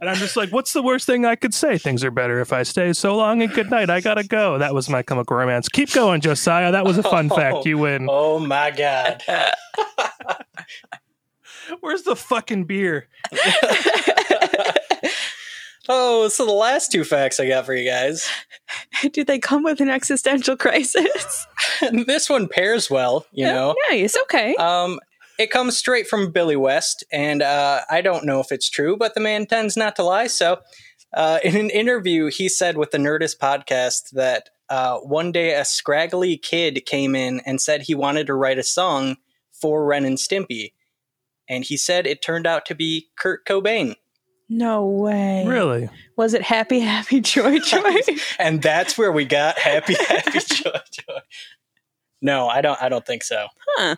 [0.00, 1.76] And I'm just like, what's the worst thing I could say?
[1.76, 2.92] Things are better if I stay.
[2.92, 3.90] So long and good night.
[3.90, 4.56] I gotta go.
[4.58, 5.68] That was my chemical romance.
[5.68, 6.70] Keep going, Josiah.
[6.70, 7.66] That was a fun fact.
[7.66, 8.06] You win.
[8.08, 9.24] oh, oh my God.
[11.80, 13.08] Where's the fucking beer?
[15.88, 18.28] Oh, so the last two facts I got for you guys.
[19.12, 21.46] do they come with an existential crisis?
[22.06, 23.74] this one pairs well, you know.
[23.88, 24.16] nice.
[24.24, 24.54] Okay.
[24.56, 25.00] Um,
[25.38, 29.14] it comes straight from Billy West, and uh, I don't know if it's true, but
[29.14, 30.26] the man tends not to lie.
[30.26, 30.58] So,
[31.14, 35.64] uh, in an interview, he said with the Nerdist podcast that uh, one day a
[35.64, 39.16] scraggly kid came in and said he wanted to write a song
[39.52, 40.72] for Ren and Stimpy,
[41.48, 43.94] and he said it turned out to be Kurt Cobain,
[44.48, 45.44] no way.
[45.46, 45.88] Really?
[46.16, 48.00] Was it happy, happy, joy, joy?
[48.38, 51.18] and that's where we got happy, happy, joy, joy.
[52.20, 52.80] No, I don't.
[52.82, 53.46] I don't think so.
[53.76, 53.96] Huh.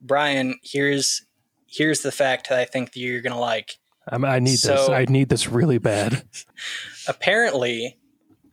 [0.00, 1.24] Brian, here's
[1.66, 3.78] here's the fact that I think that you're gonna like.
[4.08, 4.88] I'm, I need this.
[4.88, 6.24] I need this really bad.
[7.08, 7.98] Apparently,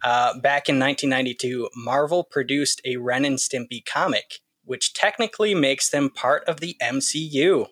[0.04, 6.10] uh, back in 1992, Marvel produced a Ren and Stimpy comic, which technically makes them
[6.10, 7.68] part of the MCU.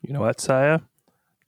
[0.00, 0.80] You know what, Saya?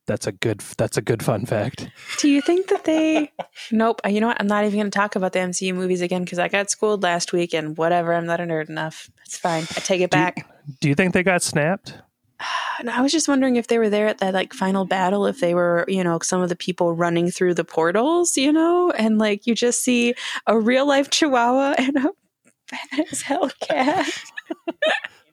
[0.07, 0.61] That's a good.
[0.77, 1.89] That's a good fun fact.
[2.19, 3.33] Do you think that they?
[3.73, 4.01] nope.
[4.07, 4.37] You know what?
[4.41, 7.03] I'm not even going to talk about the MCU movies again because I got schooled
[7.03, 8.13] last week and whatever.
[8.13, 9.11] I'm not a nerd enough.
[9.25, 9.63] It's fine.
[9.63, 10.51] I take it Do you- back.
[10.81, 11.95] Do you think they got snapped?
[12.81, 15.39] And I was just wondering if they were there at that like final battle, if
[15.39, 19.17] they were, you know, some of the people running through the portals, you know, and
[19.17, 20.15] like you just see
[20.49, 22.01] a real life Chihuahua and a
[22.73, 24.11] bad as hell cat.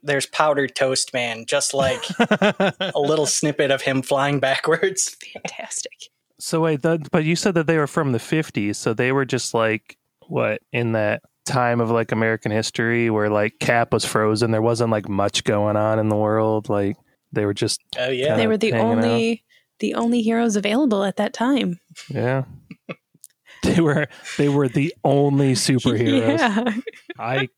[0.03, 5.15] There's Powdered Toast Man, just like a little snippet of him flying backwards.
[5.33, 5.93] Fantastic.
[6.39, 9.25] So wait, that, but you said that they were from the 50s, so they were
[9.25, 14.51] just like what in that time of like American history where like Cap was frozen.
[14.51, 16.69] There wasn't like much going on in the world.
[16.69, 16.97] Like
[17.31, 18.35] they were just Oh yeah.
[18.35, 19.43] They were the hanging only
[19.79, 21.79] the only heroes available at that time.
[22.09, 22.43] yeah.
[23.63, 26.39] they were they were the only superheroes.
[26.39, 26.73] Yeah.
[27.19, 27.49] I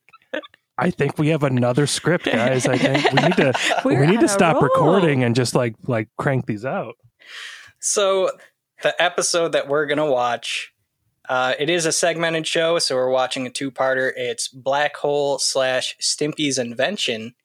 [0.78, 2.66] I think we have another script, guys.
[2.66, 3.54] I think we need to
[3.86, 4.64] We're we need to stop roll.
[4.64, 6.96] recording and just like like crank these out.
[7.80, 8.32] So
[8.82, 10.74] the episode that we're gonna watch,
[11.30, 14.12] uh, it is a segmented show, so we're watching a two-parter.
[14.16, 17.36] It's Black Hole slash Stimpy's Invention,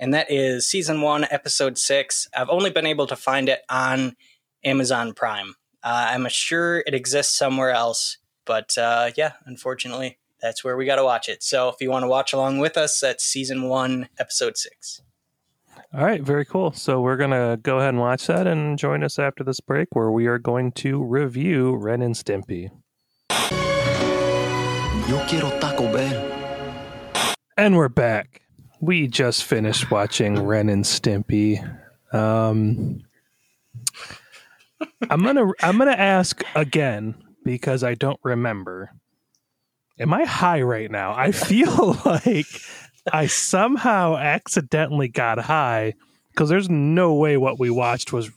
[0.00, 2.28] and that is season one, episode six.
[2.36, 4.16] I've only been able to find it on
[4.64, 5.54] Amazon Prime.
[5.82, 10.96] Uh, I'm sure it exists somewhere else, but uh, yeah, unfortunately, that's where we got
[10.96, 11.42] to watch it.
[11.42, 15.00] So if you want to watch along with us, that's season one, episode six.
[15.94, 16.72] All right, very cool.
[16.72, 20.10] So we're gonna go ahead and watch that and join us after this break where
[20.10, 22.70] we are going to review Ren and Stimpy.
[25.08, 27.24] Yo quiero Taco Bell.
[27.56, 28.42] And we're back.
[28.80, 31.58] We just finished watching Ren and Stimpy.
[32.12, 33.02] Um,
[35.08, 38.90] I'm gonna I'm gonna ask again because I don't remember.
[39.98, 41.14] Am I high right now?
[41.16, 42.46] I feel like
[43.12, 45.94] I somehow accidentally got high
[46.30, 48.30] because there's no way what we watched was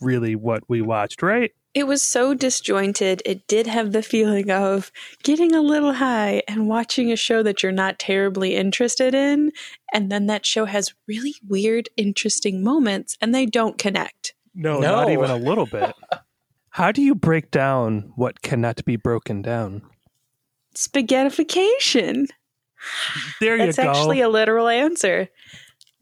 [0.00, 1.52] really what we watched, right?
[1.72, 3.20] It was so disjointed.
[3.24, 4.92] It did have the feeling of
[5.24, 9.50] getting a little high and watching a show that you're not terribly interested in.
[9.92, 14.34] And then that show has really weird, interesting moments and they don't connect.
[14.54, 14.92] No, No.
[14.92, 15.92] not even a little bit.
[16.70, 19.82] How do you break down what cannot be broken down?
[20.74, 22.26] Spaghettification.
[23.40, 23.90] There That's you go.
[23.90, 25.28] It's actually a literal answer.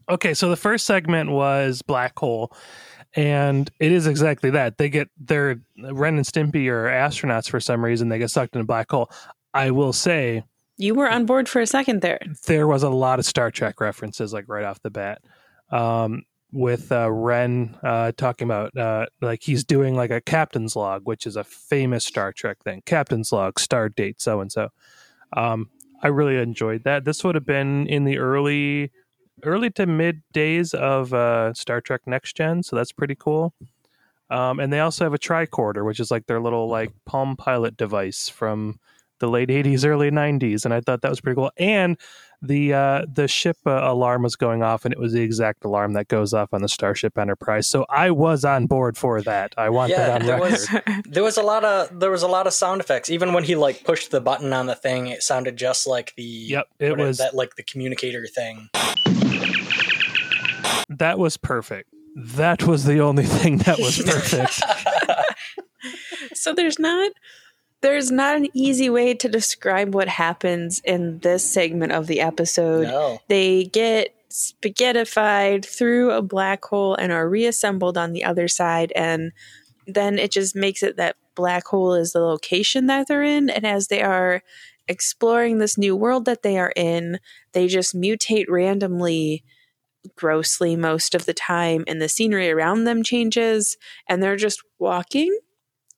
[0.09, 2.51] okay, so the first segment was Black Hole,
[3.15, 4.77] and it is exactly that.
[4.77, 8.09] They get their Ren and Stimpy are astronauts for some reason.
[8.09, 9.09] They get sucked in a black hole.
[9.53, 10.43] I will say
[10.77, 12.19] You were on board for a second there.
[12.47, 15.21] there was a lot of Star Trek references, like right off the bat.
[15.69, 21.01] Um, with uh, Ren uh, talking about uh, like he's doing like a captain's log,
[21.05, 22.83] which is a famous Star Trek thing.
[22.85, 24.69] Captain's log, star date, so and so.
[26.03, 27.05] I really enjoyed that.
[27.05, 28.91] This would have been in the early,
[29.43, 33.53] early to mid days of uh, Star Trek Next Gen, so that's pretty cool.
[34.29, 37.77] Um, and they also have a tricorder, which is like their little like Palm Pilot
[37.77, 38.79] device from
[39.19, 41.51] the late '80s, early '90s, and I thought that was pretty cool.
[41.57, 41.97] And
[42.45, 45.93] the uh, the ship uh, alarm was going off, and it was the exact alarm
[45.93, 47.67] that goes off on the Starship Enterprise.
[47.69, 49.53] So I was on board for that.
[49.57, 50.51] I want Yeah, that on there record.
[50.51, 53.09] was- There was a lot of there was a lot of sound effects.
[53.09, 56.23] Even when he like pushed the button on the thing, it sounded just like the
[56.23, 58.69] Yep, it was that like the communicator thing.
[60.89, 61.89] that was perfect.
[62.15, 64.61] That was the only thing that was perfect.
[66.35, 67.11] so there's not
[67.83, 72.87] there's not an easy way to describe what happens in this segment of the episode.
[72.87, 78.91] no, They get spaghettified through a black hole and are reassembled on the other side
[78.95, 79.31] and
[79.85, 83.63] then it just makes it that black hole is the location that they're in and
[83.63, 84.41] as they are
[84.87, 87.19] exploring this new world that they are in
[87.51, 89.43] they just mutate randomly
[90.15, 93.77] grossly most of the time and the scenery around them changes
[94.09, 95.37] and they're just walking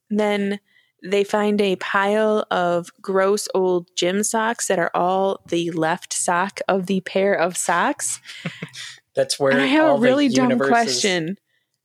[0.09, 0.59] then
[1.05, 6.59] they find a pile of gross old gym socks that are all the left sock
[6.67, 8.19] of the pair of socks.
[9.15, 11.37] that's where And I have a really dumb universes- question.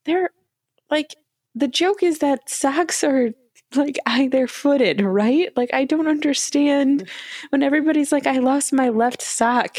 [0.04, 0.30] They're
[0.90, 1.14] like
[1.54, 3.30] the joke is that socks are
[3.76, 5.54] like either footed, right?
[5.56, 7.09] Like I don't understand
[7.50, 9.78] when everybody's like, I lost my left sock.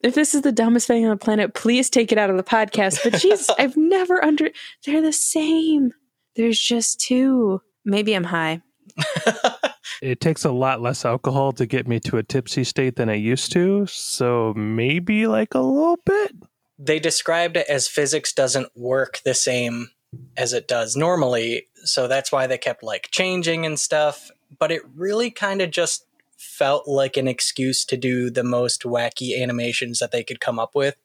[0.00, 2.42] If this is the dumbest thing on the planet, please take it out of the
[2.42, 3.02] podcast.
[3.02, 4.50] But jeez, I've never under
[4.84, 5.92] they're the same.
[6.36, 7.60] There's just two.
[7.84, 8.60] Maybe I'm high.
[10.02, 13.14] it takes a lot less alcohol to get me to a tipsy state than I
[13.14, 13.86] used to.
[13.86, 16.32] So maybe like a little bit.
[16.78, 19.90] They described it as physics doesn't work the same
[20.36, 24.30] as it does normally, so that's why they kept like changing and stuff.
[24.58, 29.40] But it really kind of just felt like an excuse to do the most wacky
[29.40, 30.96] animations that they could come up with.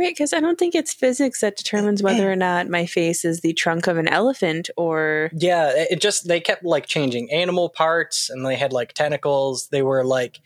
[0.00, 3.40] Right, because I don't think it's physics that determines whether or not my face is
[3.42, 8.30] the trunk of an elephant or Yeah, it just they kept like changing animal parts
[8.30, 9.68] and they had like tentacles.
[9.68, 10.40] They were like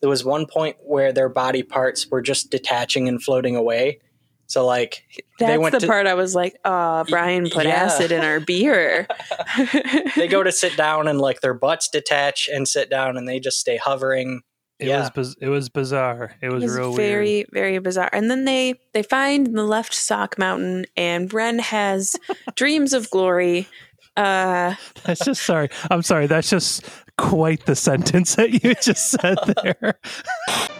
[0.00, 3.98] there was one point where their body parts were just detaching and floating away.
[4.46, 5.02] So like
[5.40, 7.84] they that's went the to part I was like, oh, Brian put Yeah.
[7.84, 9.08] acid in our beer.
[10.16, 13.40] they go to sit down and like their butts detach and sit down and they
[13.40, 14.42] just stay hovering.
[14.80, 15.00] It Yeah.
[15.00, 16.34] was biz- it was bizarre.
[16.42, 17.46] It was, It was real very, weird.
[17.52, 18.10] very bizarre.
[18.12, 22.16] And then they they find the left sock mountain, and Ren has
[22.56, 23.68] dreams of glory.
[24.16, 25.68] Uh, That's just sorry.
[25.90, 26.26] I'm sorry.
[26.26, 26.84] That's just
[27.16, 29.94] quite the sentence that you just said there.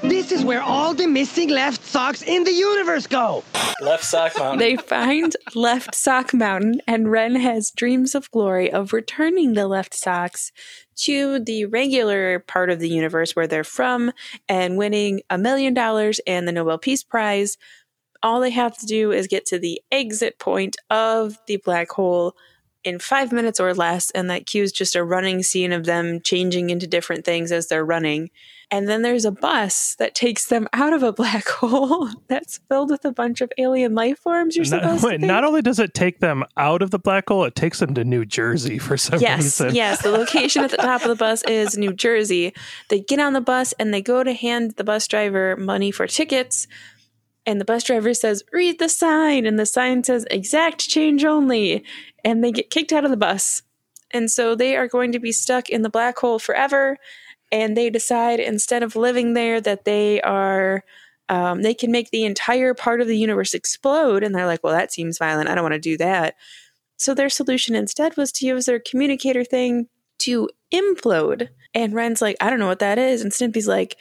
[0.02, 3.44] This is where all the missing left socks in the universe go.
[3.80, 4.58] Left sock mountain.
[4.58, 9.94] They find Left Sock Mountain, and Ren has dreams of glory of returning the left
[9.94, 10.50] socks
[11.04, 14.12] to the regular part of the universe where they're from
[14.48, 17.56] and winning a million dollars and the Nobel Peace Prize.
[18.22, 22.34] All they have to do is get to the exit point of the black hole
[22.84, 26.70] in five minutes or less, and that cues just a running scene of them changing
[26.70, 28.30] into different things as they're running.
[28.72, 32.90] And then there's a bus that takes them out of a black hole that's filled
[32.90, 34.54] with a bunch of alien life forms.
[34.56, 35.26] You're Not, supposed wait, to think.
[35.28, 38.04] not only does it take them out of the black hole, it takes them to
[38.04, 39.28] New Jersey for some reason.
[39.28, 39.74] Yes, reason.
[39.74, 40.02] yes.
[40.02, 42.54] The location at the top of the bus is New Jersey.
[42.90, 46.06] They get on the bus and they go to hand the bus driver money for
[46.06, 46.68] tickets.
[47.46, 49.46] And the bus driver says, Read the sign.
[49.46, 51.83] And the sign says, Exact change only.
[52.24, 53.62] And they get kicked out of the bus.
[54.12, 56.98] And so they are going to be stuck in the black hole forever.
[57.52, 60.84] And they decide instead of living there that they are.
[61.28, 64.24] Um, they can make the entire part of the universe explode.
[64.24, 65.48] And they're like, well, that seems violent.
[65.48, 66.34] I don't want to do that.
[66.96, 69.86] So their solution instead was to use their communicator thing
[70.18, 71.48] to implode.
[71.72, 73.22] And Ren's like, I don't know what that is.
[73.22, 73.96] And Stimpy's like,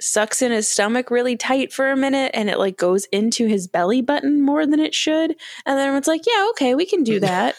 [0.00, 3.66] sucks in his stomach really tight for a minute and it like goes into his
[3.66, 5.30] belly button more than it should.
[5.64, 7.56] And then everyone's like, yeah, okay, we can do that.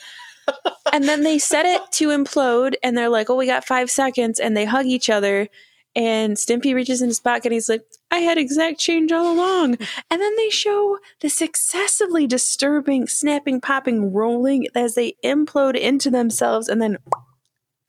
[0.94, 4.40] And then they set it to implode and they're like, oh, we got five seconds.
[4.40, 5.48] And they hug each other.
[5.96, 9.78] And Stimpy reaches in his pocket and he's like, I had exact change all along.
[10.12, 16.68] And then they show this excessively disturbing snapping, popping, rolling as they implode into themselves
[16.68, 16.98] and then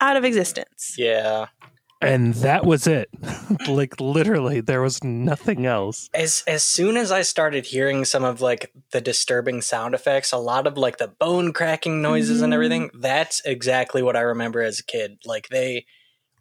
[0.00, 0.94] out of existence.
[0.96, 1.46] yeah.
[2.00, 3.08] And that was it.
[3.68, 6.08] like literally, there was nothing else.
[6.14, 10.36] As as soon as I started hearing some of like the disturbing sound effects, a
[10.38, 12.54] lot of like the bone cracking noises and Mhm.
[12.54, 15.18] everything, that's exactly what I remember as a kid.
[15.24, 15.86] Like they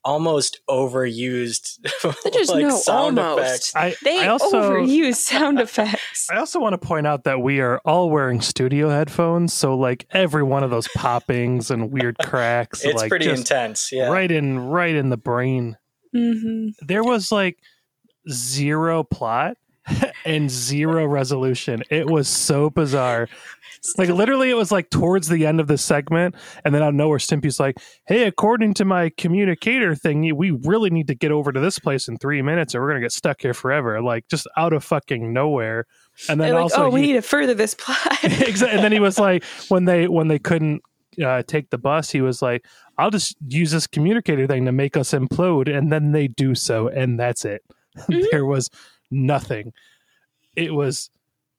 [0.07, 1.79] almost overused
[2.33, 3.39] There's like no sound almost.
[3.71, 3.75] effects.
[3.75, 6.29] I, They I also overuse sound effects.
[6.31, 10.07] I also want to point out that we are all wearing studio headphones, so like
[10.11, 13.91] every one of those poppings and weird cracks, It's like pretty intense.
[13.91, 14.07] Yeah.
[14.07, 15.77] right in right in the brain.
[16.13, 17.57] hmm There was like
[18.29, 19.57] zero plot
[20.25, 21.83] and zero resolution.
[21.89, 23.27] It was so bizarre.
[23.97, 26.95] Like literally, it was like towards the end of the segment, and then out of
[26.95, 31.51] nowhere, Stimpy's like, "Hey, according to my communicator thingy, we really need to get over
[31.51, 34.47] to this place in three minutes, or we're gonna get stuck here forever." Like just
[34.57, 35.85] out of fucking nowhere.
[36.27, 38.17] And then They're like, also, oh, we he- need to further this plot.
[38.23, 40.81] And then he was like, when they when they couldn't
[41.23, 42.65] uh, take the bus, he was like,
[42.97, 46.87] "I'll just use this communicator thing to make us implode," and then they do so,
[46.87, 47.63] and that's it.
[48.31, 48.69] there was
[49.11, 49.73] nothing.
[50.55, 51.09] It was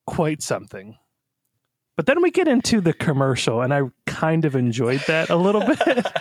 [0.07, 0.97] quite something.
[1.97, 5.65] But then we get into the commercial, and I kind of enjoyed that a little
[5.67, 6.07] bit.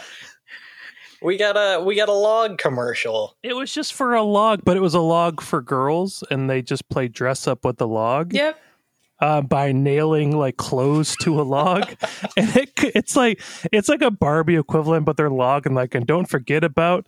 [1.21, 3.35] We got a we got a log commercial.
[3.41, 6.61] it was just for a log, but it was a log for girls, and they
[6.61, 8.33] just play dress up with the log.
[8.33, 8.59] yep.
[9.19, 11.89] uh, by nailing like clothes to a log,
[12.37, 16.05] and it, it's like it's like a Barbie equivalent, but they're log and like and
[16.05, 17.07] don't forget about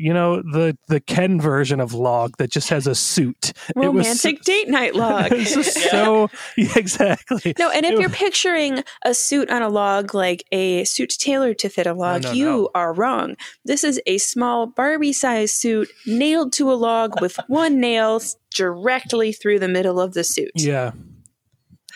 [0.00, 3.52] you know the the Ken version of log that just has a suit.
[3.68, 5.32] It was Romantic date night log.
[5.32, 7.54] It was just so yeah, exactly.
[7.58, 11.58] No, and if It- you're picturing a suit on a log, like a suit tailored
[11.60, 12.70] to fit a log, no, you no.
[12.74, 13.36] are wrong.
[13.64, 18.20] This is a small Barbie sized suit nailed to a log with one nail
[18.54, 20.50] directly through the middle of the suit.
[20.54, 20.92] Yeah,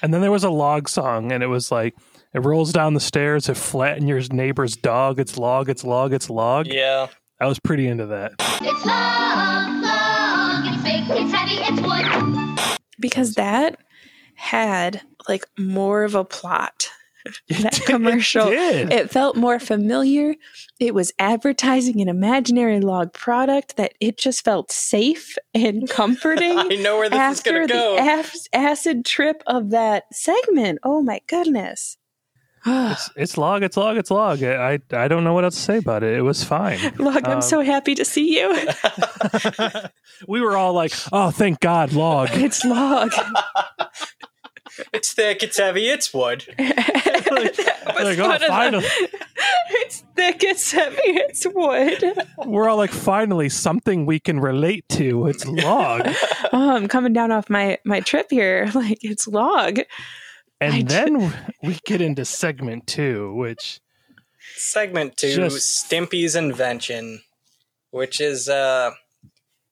[0.03, 1.95] and then there was a log song, and it was like.
[2.37, 3.49] It rolls down the stairs.
[3.49, 5.21] It flatten your neighbor's dog.
[5.21, 5.69] It's log.
[5.71, 6.13] It's log.
[6.13, 6.67] It's log.
[6.67, 7.07] Yeah.
[7.41, 8.33] I was pretty into that.
[8.63, 12.79] It's long, long, it's big, it's heavy, it's wood.
[13.01, 13.79] Because that
[14.35, 16.89] had like more of a plot.
[17.49, 18.51] That It commercial.
[18.51, 18.93] did.
[18.93, 20.35] It felt more familiar.
[20.79, 26.59] It was advertising an imaginary log product that it just felt safe and comforting.
[26.59, 27.97] I know where this is gonna go.
[27.97, 30.81] the af- acid trip of that segment.
[30.83, 31.97] Oh my goodness.
[32.67, 33.63] It's, it's log.
[33.63, 33.97] It's log.
[33.97, 34.43] It's log.
[34.43, 36.17] I I don't know what else to say about it.
[36.17, 36.79] It was fine.
[36.99, 38.49] Log, I'm Um, so happy to see you.
[40.29, 43.13] we were all like, "Oh, thank God, log." It's log.
[44.93, 46.45] It's thick, it's heavy, it's wood.
[46.59, 48.85] That was like, oh, one of the- finally.
[49.71, 52.03] it's thick, it's heavy, it's wood.
[52.45, 56.09] We're all like, "Finally, something we can relate to." It's log.
[56.53, 58.69] Oh, I'm coming down off my my trip here.
[58.75, 59.79] Like it's log.
[60.65, 63.81] And I then we get into segment two, which
[64.57, 67.23] Segment two, Just- Stimpy's invention,
[67.91, 68.93] which is uh,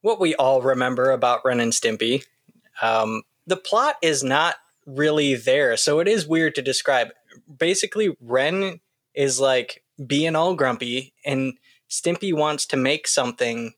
[0.01, 2.24] what we all remember about Ren and Stimpy.
[2.80, 7.09] Um, the plot is not really there, so it is weird to describe.
[7.59, 8.80] Basically, Ren
[9.14, 11.55] is like being all grumpy, and
[11.88, 13.74] Stimpy wants to make something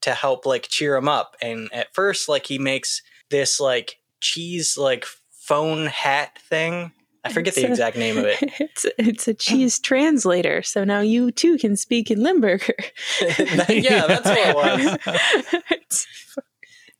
[0.00, 1.36] to help like cheer him up.
[1.42, 5.04] And at first, like he makes this like cheese like
[5.50, 6.92] phone hat thing.
[7.22, 8.38] I forget the It's a- exact name of it.
[8.60, 12.74] It's it's a cheese translator, so now you too can speak in Limburger.
[13.68, 15.54] yeah, that's what it was.
[15.70, 16.06] It's-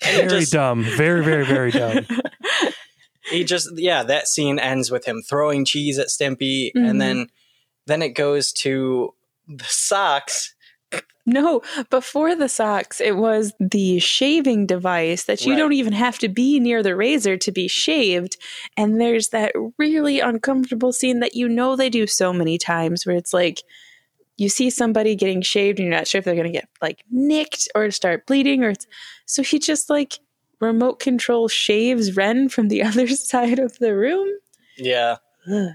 [0.03, 0.83] And it Very just- dumb.
[0.83, 2.07] Very, very, very dumb.
[3.31, 6.89] he just yeah that scene ends with him throwing cheese at stimpy Mhm.
[6.91, 7.29] and then
[7.87, 9.15] then it goes to
[9.47, 10.55] the socks
[11.33, 15.59] no, before the socks, it was the shaving device that you Right.
[15.59, 18.37] don't even have to be near the razor to be shaved.
[18.77, 23.17] And there's that really uncomfortable scene that you know they do so many times where
[23.17, 23.63] it's like
[24.37, 27.03] you see somebody getting shaved and you're not sure if they're going to get like
[27.11, 28.87] nicked or start bleeding or it's,
[29.27, 30.19] so he just like
[30.61, 34.29] remote control shaves Ren from the other side of the room.
[34.79, 35.17] yeah
[35.51, 35.71] Ugh.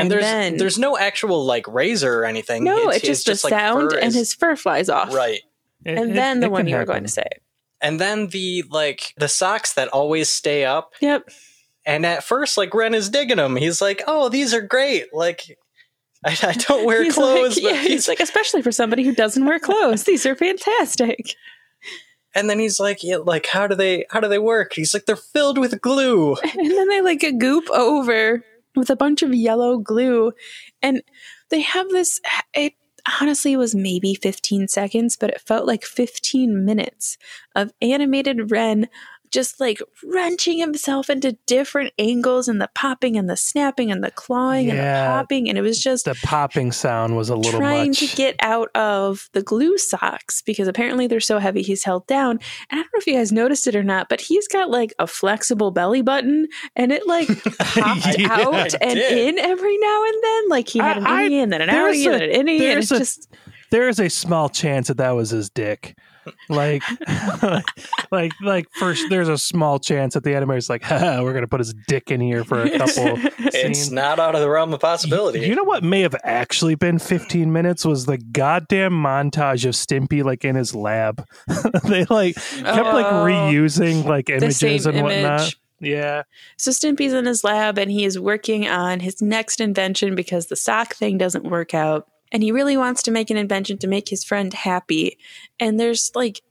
[0.00, 3.42] And, And there's then- there's no actual like razor or anything No, it's, it's, just
[3.42, 5.14] the like, sound fur and is- his fur flies off.
[5.14, 5.40] right
[5.84, 7.26] It- And it- then the it one can you were going to say.
[7.80, 11.28] and then the like the socks that always stay up Yep.
[11.86, 15.42] and at first like ren is digging them he's like oh these are great like
[16.24, 19.14] i, I don't wear He's clothes like, but yeah, he's like, especially for somebody who
[19.14, 20.04] doesn't wear clothes.
[20.04, 21.34] These are fantastic.
[22.34, 25.06] and then he's like yeah like how do they how do they work he's like
[25.06, 28.44] they're filled with glue And then they like a goop over
[28.76, 30.32] with a bunch of yellow glue.
[30.82, 31.02] And
[31.50, 32.20] they have this,
[32.54, 32.74] it
[33.20, 37.16] honestly was maybe 15 seconds, but it felt like 15 minutes
[37.54, 38.88] of animated Ren
[39.30, 44.10] just like wrenching himself into different angles and the popping and the snapping and the
[44.10, 45.48] clawing and the popping.
[45.48, 48.00] And it was just The popping sound was a little trying much.
[48.10, 52.32] to get out of the glue socks because apparently they're so heavy he's held down.
[52.32, 52.40] And
[52.72, 55.06] I don't know if you guys noticed it or not, but he's got like a
[55.06, 57.28] flexible belly button and it like
[57.58, 60.48] popped Yeah, out and in every now and then.
[60.48, 62.60] Like he had an I- innie and then an outie and then an innie.
[62.62, 63.28] And it's just
[63.70, 65.96] there is a small chance that that was his dick.
[66.48, 66.82] Like,
[68.10, 71.60] like, like first, there's a small chance that the animator's like, Haha, we're gonna put
[71.60, 73.92] his dick in here for a couple it's scenes.
[73.92, 77.52] not out of the realm of possibility You know what may have actually been 15
[77.52, 81.24] minutes was the goddamn montage of Stimpy like in his lab.
[81.84, 83.24] they like kept like Oh.
[83.24, 85.40] reusing like images and whatnot.
[85.40, 85.60] image.
[85.80, 86.24] Yeah.
[86.58, 90.56] So Stimpy's in his lab and he is working on his next invention because the
[90.56, 92.06] sock thing doesn't work out.
[92.32, 95.18] And he really wants to make an invention to make his friend happy.
[95.58, 96.42] And there's like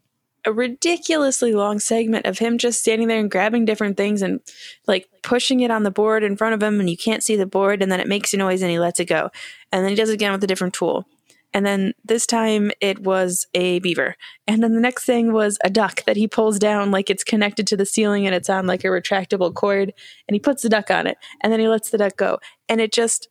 [0.46, 4.40] a ridiculously long segment of him just standing there and grabbing different things and
[4.88, 7.46] like pushing it on the board in front of him and you can't see the
[7.46, 9.30] board and then it makes a noise and he lets it go.
[9.72, 11.06] And then he does it again with a different tool.
[11.54, 14.16] And then this time it was a beaver.
[14.48, 17.66] And then the next thing was a duck that he pulls down like it's connected
[17.68, 19.94] to the ceiling and it's on like a retractable cord.
[20.28, 21.18] And he puts the duck on it.
[21.42, 22.40] And then he lets the duck go.
[22.68, 23.30] And it just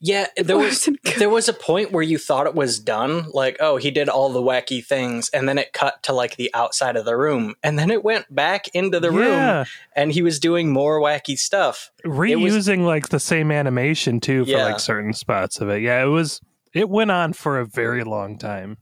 [0.00, 0.88] Yeah, there was
[1.18, 4.30] there was a point where you thought it was done, like oh he did all
[4.32, 7.78] the wacky things, and then it cut to like the outside of the room, and
[7.78, 9.64] then it went back into the room,
[9.96, 11.90] and he was doing more wacky stuff.
[12.04, 14.64] Reusing like the same animation too for Yeah.
[14.66, 15.80] like certain spots of it.
[15.82, 16.40] Yeah, it was
[16.74, 18.76] it went on for a very long time.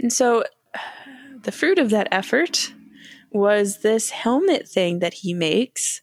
[0.00, 0.44] And so
[1.42, 2.72] the fruit of that effort
[3.30, 6.02] was this helmet thing that he makes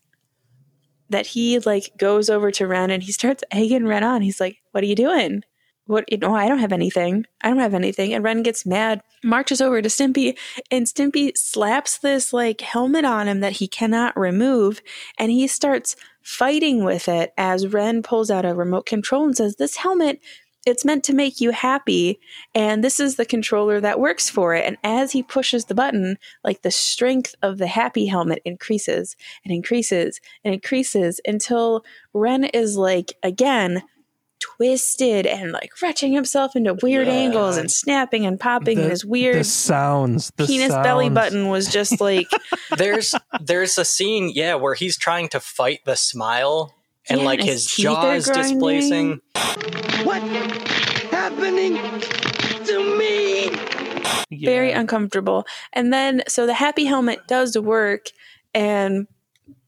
[1.16, 4.22] that he like goes over to Ren and he starts egging Ren on.
[4.22, 5.44] He's like, What are you doing?
[5.88, 7.26] What you know, I don't have anything.
[7.42, 8.14] I don't have anything.
[8.14, 10.38] And Ren gets mad, marches over to Stimpy,
[10.70, 14.82] and Stimpy slaps this like helmet on him that he cannot remove,
[15.18, 19.56] and he starts fighting with it as Ren pulls out a remote control and says,
[19.56, 20.20] This helmet
[20.66, 22.20] it's meant to make you happy
[22.54, 26.18] and this is the controller that works for it and as he pushes the button
[26.44, 32.76] like the strength of the happy helmet increases and increases and increases until ren is
[32.78, 33.84] like again
[34.40, 37.14] twisted and like retching himself into weird Yeah.
[37.14, 41.72] angles and snapping and popping and his weird the sounds, the penis belly button was
[41.72, 42.28] just like
[42.78, 46.74] There's there's a scene, yeah, where he's trying to fight the smile,
[47.10, 49.22] and Yeah, like and his, his jaw is displacing.
[50.06, 50.22] What
[51.10, 51.78] happening
[52.66, 53.50] to me?
[54.30, 54.50] Yeah.
[54.50, 55.46] very uncomfortable.
[55.74, 58.12] And then, so the happy helmet does work,
[58.54, 59.08] and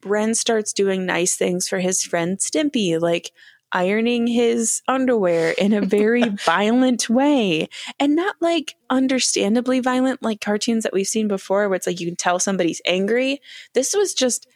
[0.05, 3.31] Ren starts doing nice things for his friend Stimpy, like
[3.71, 7.67] ironing his underwear in a very violent way.
[7.99, 12.07] And not like understandably violent, like cartoons that we've seen before, where it's like you
[12.07, 13.41] can tell somebody's angry.
[13.73, 14.47] This was just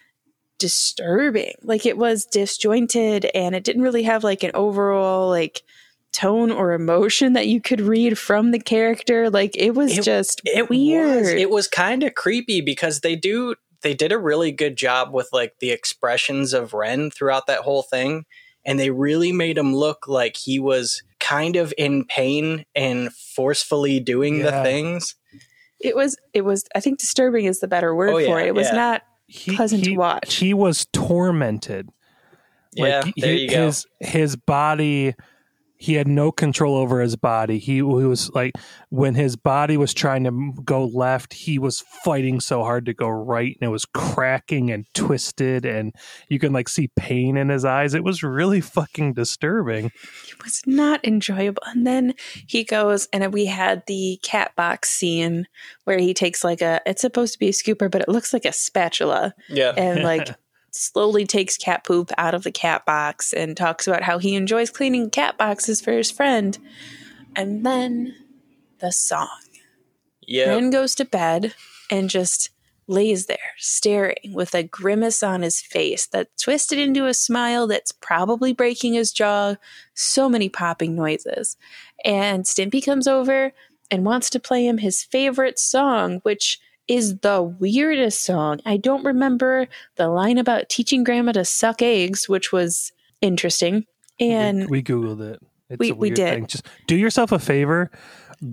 [0.62, 1.54] disturbing.
[1.64, 5.64] Like it was disjointed and it didn't really have like an overall, like,
[6.14, 10.42] tone or emotion that you could read from the character like it was It- just
[10.44, 14.52] it weird was it was kind of creepy because they do they did a really
[14.52, 18.26] good job with like the expressions of Ren throughout that whole thing
[18.66, 24.02] and they really made him look like he was kind of in pain and forcefully
[24.02, 25.16] doing the things.
[25.80, 28.48] It was it was I think disturbing is the better word Oh, for yeah, it.
[28.48, 28.76] It was yeah.
[28.76, 29.02] not
[29.34, 30.36] He, Pleasant to watch.
[30.36, 31.90] He was tormented.
[32.74, 33.66] Yeah, Like, there he- you go.
[33.68, 35.16] His his body,
[35.82, 37.58] he had no control over his body.
[37.58, 38.54] He, he was like
[38.90, 43.10] when his body was trying to go left, he was fighting so hard to go
[43.10, 45.92] right, and it was cracking and twisted, and
[46.30, 47.96] you can like see pain in his eyes.
[47.96, 49.86] It was really fucking disturbing.
[49.86, 51.64] it was not enjoyable.
[51.66, 52.14] And then
[52.46, 55.48] he goes and we had the cat box scene
[55.86, 58.46] where he takes like a it's supposed to be a scooper, but it looks like
[58.46, 59.74] a spatula Yeah.
[59.76, 60.30] and like
[60.72, 64.70] slowly takes cat poop out of the cat box and talks about how he enjoys
[64.70, 66.58] cleaning cat boxes for his friend.
[67.36, 68.16] And then
[68.80, 69.30] the song.
[70.26, 70.50] yeah.
[70.50, 71.54] Ren goes to bed
[71.90, 72.50] and just
[72.88, 77.92] lays there staring with a grimace on his face that twisted into a smile that's
[77.92, 79.56] probably breaking his jaw.
[79.94, 81.58] So many popping noises.
[82.04, 83.54] And Stimpy comes over
[83.90, 86.60] and wants to play him his favorite song, which
[86.92, 88.60] is the weirdest song.
[88.66, 93.86] I don't remember the line about teaching grandma to suck eggs, which was interesting.
[94.20, 95.42] And we, we googled it.
[95.70, 96.34] It's We- a we did.
[96.34, 96.46] Thing.
[96.48, 97.90] Just do yourself a favor.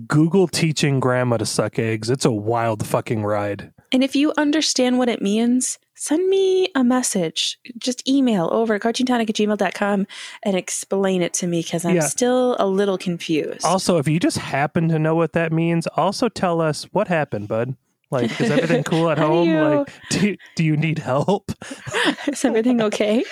[0.07, 2.09] Google teaching grandma to suck eggs.
[2.09, 3.73] It's a wild fucking ride.
[3.91, 7.57] And if you understand what it means, send me a message.
[7.79, 10.05] Just email over at cartoontonic at gmail.com
[10.43, 12.01] and explain it to me because I'm Yeah.
[12.01, 13.65] still a little confused.
[13.65, 17.47] Also, if you just happen to know what that means, also tell us what happened,
[17.47, 17.75] bud.
[18.11, 19.47] Like, is everything cool at home?
[19.49, 21.51] you- Like, do, do you need help?
[22.27, 23.23] Is everything okay?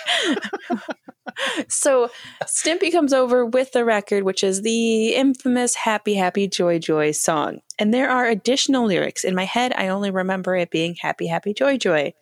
[1.68, 2.10] so
[2.44, 7.60] Stimpy comes over with the record, which is the infamous Happy, Happy, Joy, Joy song.
[7.78, 9.24] And there are additional lyrics.
[9.24, 12.14] In my head, I only remember it being Happy, Happy, Joy, Joy.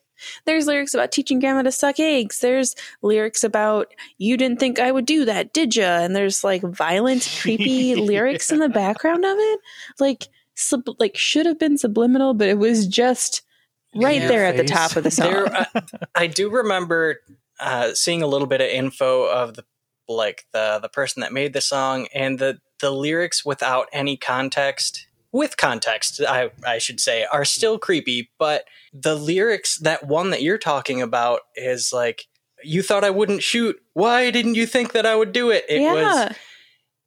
[0.47, 2.41] There's lyrics about teaching grandma to suck eggs.
[2.41, 5.99] There's lyrics about you didn't think I would do that, did ya?
[5.99, 9.61] And there's like violent, creepy lyrics in the background of it.
[10.01, 13.43] Like, sub- like should have been subliminal, but it was just
[13.95, 15.31] right there at the top of the song.
[15.31, 15.67] There, I,
[16.15, 17.21] I do remember
[17.61, 19.65] uh, seeing a little bit of info of the
[20.09, 25.07] like the the person that made the song and the the lyrics without any context.
[25.33, 28.31] With context, I I should say, are still creepy.
[28.39, 32.27] But the lyrics, that one that you're talking about, is like,
[32.63, 33.77] "You thought I wouldn't shoot.
[33.93, 35.93] Why didn't you think that I would do it?" It yeah.
[35.93, 36.37] was.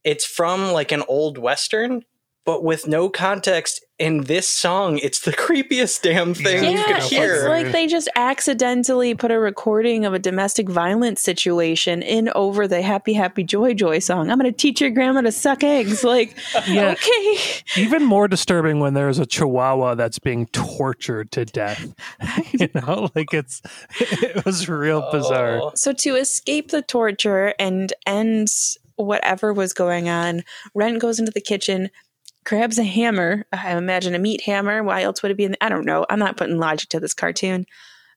[0.03, 2.03] It's from like an old western,
[2.49, 3.85] but with no context.
[3.99, 8.09] In this song, it's the creepiest damn thing you Yeah, could it's like they just
[8.15, 13.75] accidentally put a recording of a domestic violence situation in over the Happy Happy Joy
[13.75, 14.31] Joy song.
[14.31, 16.03] I'm going to teach your grandma to suck eggs.
[16.03, 16.35] Like,
[16.67, 16.93] Yeah.
[16.93, 17.37] okay.
[17.75, 21.93] Even more disturbing when there's a chihuahua that's being tortured to death.
[22.53, 23.61] you know, like it's,
[23.99, 25.59] it was real bizarre.
[25.61, 25.71] Oh.
[25.75, 28.47] So to escape the torture and end
[28.95, 30.43] whatever was going on,
[30.73, 31.89] Ren goes into the kitchen,
[32.49, 33.45] grabs a hammer.
[33.53, 34.83] I imagine a meat hammer.
[34.83, 35.51] Why else would it be in?
[35.51, 36.03] The, I don't know.
[36.09, 37.67] I'm not putting logic to this cartoon.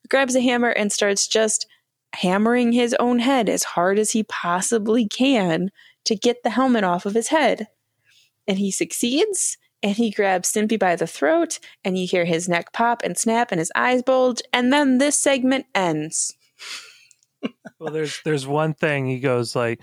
[0.08, 1.66] Grabs a hammer and starts just
[2.14, 5.70] hammering his own head as hard as he possibly can
[6.06, 7.68] to get the helmet off of his head.
[8.48, 9.58] And he succeeds.
[9.82, 13.50] And he grabs Stimpy by the throat, and you hear his neck pop and snap,
[13.50, 14.40] and his eyes bulge.
[14.52, 16.34] And then this segment ends.
[17.80, 19.80] Well, there's there's one thing he goes like,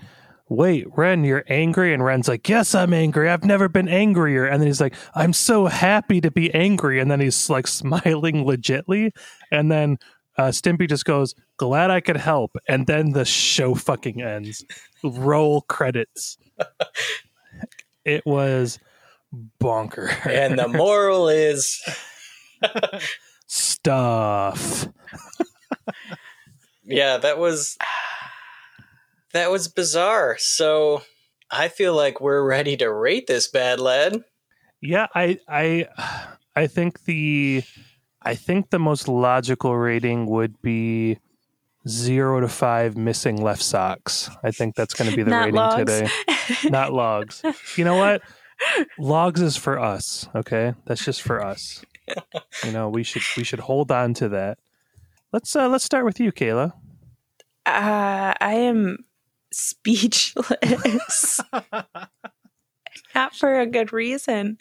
[0.50, 3.30] "Wait, Ren, you're angry," and Ren's like, "Yes, I'm angry.
[3.30, 7.10] I've never been angrier." And then he's like, "I'm so happy to be angry," and
[7.10, 9.12] then he's like smiling legitly,
[9.50, 9.98] and then
[10.36, 14.66] uh, Stimpy just goes, "Glad I could help," and then the show fucking ends.
[15.02, 16.36] Roll credits.
[18.04, 18.78] it was
[19.60, 21.80] bonker and the moral is
[23.46, 24.88] stuff.
[26.84, 27.78] yeah that was
[29.32, 31.02] that was bizarre so
[31.50, 34.22] i feel like we're ready to rate this bad lad
[34.82, 35.86] Yeah, I I
[36.56, 37.62] I think the
[38.22, 41.18] I think the most logical rating would be
[41.86, 44.30] zero to five missing left socks.
[44.42, 45.76] I think that's going to be the Not rating logs.
[45.76, 46.08] today.
[46.70, 47.42] Not logs.
[47.76, 48.22] You know what?
[48.98, 50.28] Logs is for us.
[50.34, 51.84] Okay, that's just for us.
[52.64, 54.58] You know, we should we should hold on to that.
[55.32, 56.72] Let's uh let's start with you, Kayla.
[57.66, 59.04] Uh, I am
[59.52, 61.40] speechless.
[63.14, 64.58] Not for a good reason.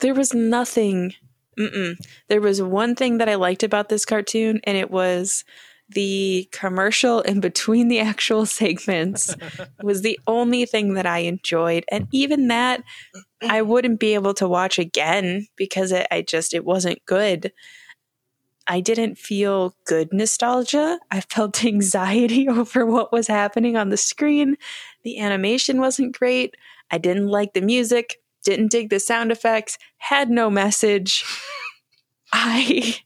[0.00, 1.14] There was nothing.
[1.58, 1.96] Mm-mm.
[2.28, 5.44] There was one thing that I liked about this cartoon, and it was
[5.88, 9.34] the commercial in between the actual segments
[9.82, 11.84] was the only thing that I enjoyed.
[11.88, 12.82] And even that,
[13.42, 17.52] I wouldn't be able to watch again because it, I just, it wasn't good.
[18.66, 20.98] I didn't feel good nostalgia.
[21.10, 24.56] I felt anxiety over what was happening on the screen.
[25.02, 26.54] The animation wasn't great.
[26.90, 31.24] I didn't like the music, didn't dig the sound effects, had no message.
[32.32, 32.96] I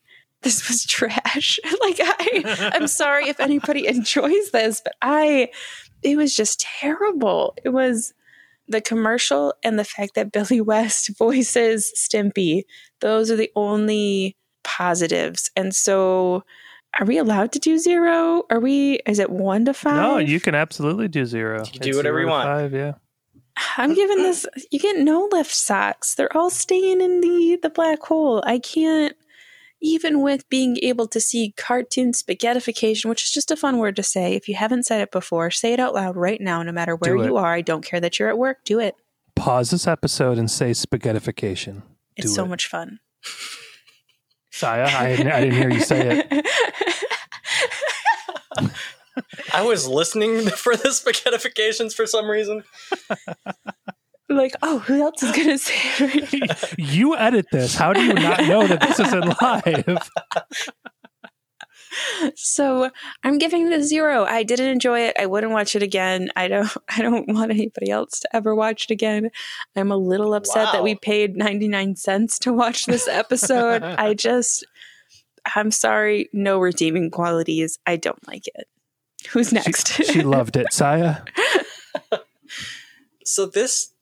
[0.42, 1.58] this was trash.
[1.80, 5.50] like I I'm sorry if anybody enjoys this, but I
[6.02, 7.54] it was just terrible.
[7.64, 8.14] It was
[8.68, 12.62] the commercial and the fact that Billy West voices Stimpy.
[13.00, 15.50] Those are the only positives.
[15.56, 16.44] And so
[16.98, 18.44] are we allowed to do zero?
[18.50, 19.96] Are we is it one to five?
[19.96, 21.64] No, you can absolutely do zero.
[21.64, 22.46] You can do whatever you want.
[22.46, 22.94] Five, yeah.
[23.76, 24.46] I'm giving this.
[24.70, 26.14] You get no left socks.
[26.14, 28.42] They're all staying in the the black hole.
[28.46, 29.14] I can't.
[29.80, 34.02] Even with being able to see cartoon spaghettification, which is just a fun word to
[34.02, 34.34] say.
[34.34, 36.64] If you haven't said it before, say it out loud right now.
[36.64, 38.64] No matter where you are, I don't care that you're at work.
[38.64, 38.96] Do it.
[39.36, 41.82] Pause this episode and say spaghettification.
[42.16, 42.48] It's Do so it.
[42.48, 42.98] much fun.
[44.58, 46.46] Saya, I, didn't- I didn't hear you say it.
[49.54, 52.64] I was listening for the spaghettifications for some reason.
[54.28, 56.74] like, oh, who else is gonna say it?
[56.78, 57.74] You edit this.
[57.76, 60.10] How do you not know that this isn't live?
[62.34, 62.90] So
[63.22, 64.24] I'm giving it a zero.
[64.24, 65.16] I didn't enjoy it.
[65.18, 66.30] I wouldn't watch it again.
[66.36, 66.70] I don't.
[66.88, 69.30] I don't want anybody else to ever watch it again.
[69.76, 73.82] I'm a little upset that we paid 99 cents to watch this episode.
[73.98, 74.66] I just.
[75.54, 76.28] I'm sorry.
[76.32, 77.78] No redeeming qualities.
[77.86, 78.66] I don't like it.
[79.30, 79.92] Who's next?
[79.92, 80.72] She, she loved it.
[80.72, 81.22] Saya,
[83.24, 83.92] So this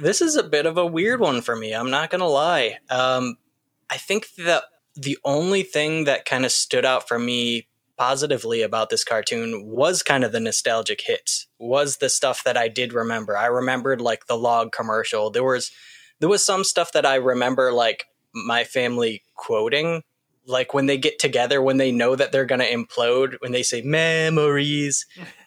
[0.00, 1.72] this is a bit of a weird one for me.
[1.72, 2.78] I'm not gonna lie.
[2.90, 3.36] Um,
[3.88, 4.64] I think that
[4.96, 7.66] the only thing that kind of stood out for me
[7.96, 11.46] positively about this cartoon was kind of the nostalgic hits.
[11.58, 13.36] Was the stuff that I did remember.
[13.36, 15.30] I remembered like the log commercial.
[15.30, 15.70] There was
[16.20, 20.02] there was some stuff that I remember like my family quoting.
[20.46, 23.80] Like when they get together, when they know that they're gonna implode, when they say
[23.80, 25.06] memories,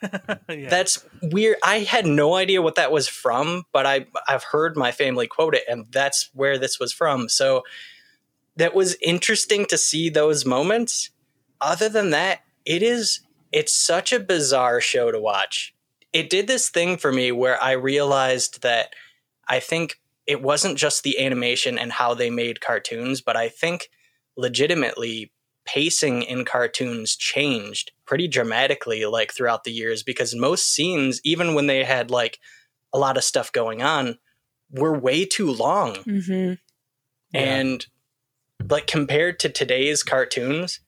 [0.47, 1.57] that's weird.
[1.63, 5.53] I had no idea what that was from, but I I've heard my family quote
[5.53, 7.29] it, and that's where this was from.
[7.29, 7.63] So
[8.57, 11.11] that was interesting to see those moments.
[11.61, 15.73] Other than that, it is it's such a bizarre show to watch.
[16.11, 18.93] It did this thing for me where I realized that
[19.47, 23.89] I think it wasn't just the animation and how they made cartoons, but I think
[24.35, 25.31] legitimately
[25.65, 31.67] pacing in cartoons changed pretty dramatically like throughout the years because most scenes even when
[31.67, 32.39] they had like
[32.93, 34.17] a lot of stuff going on
[34.71, 36.53] were way too long hmm
[37.33, 37.85] and
[38.69, 40.79] like compared to today's cartoons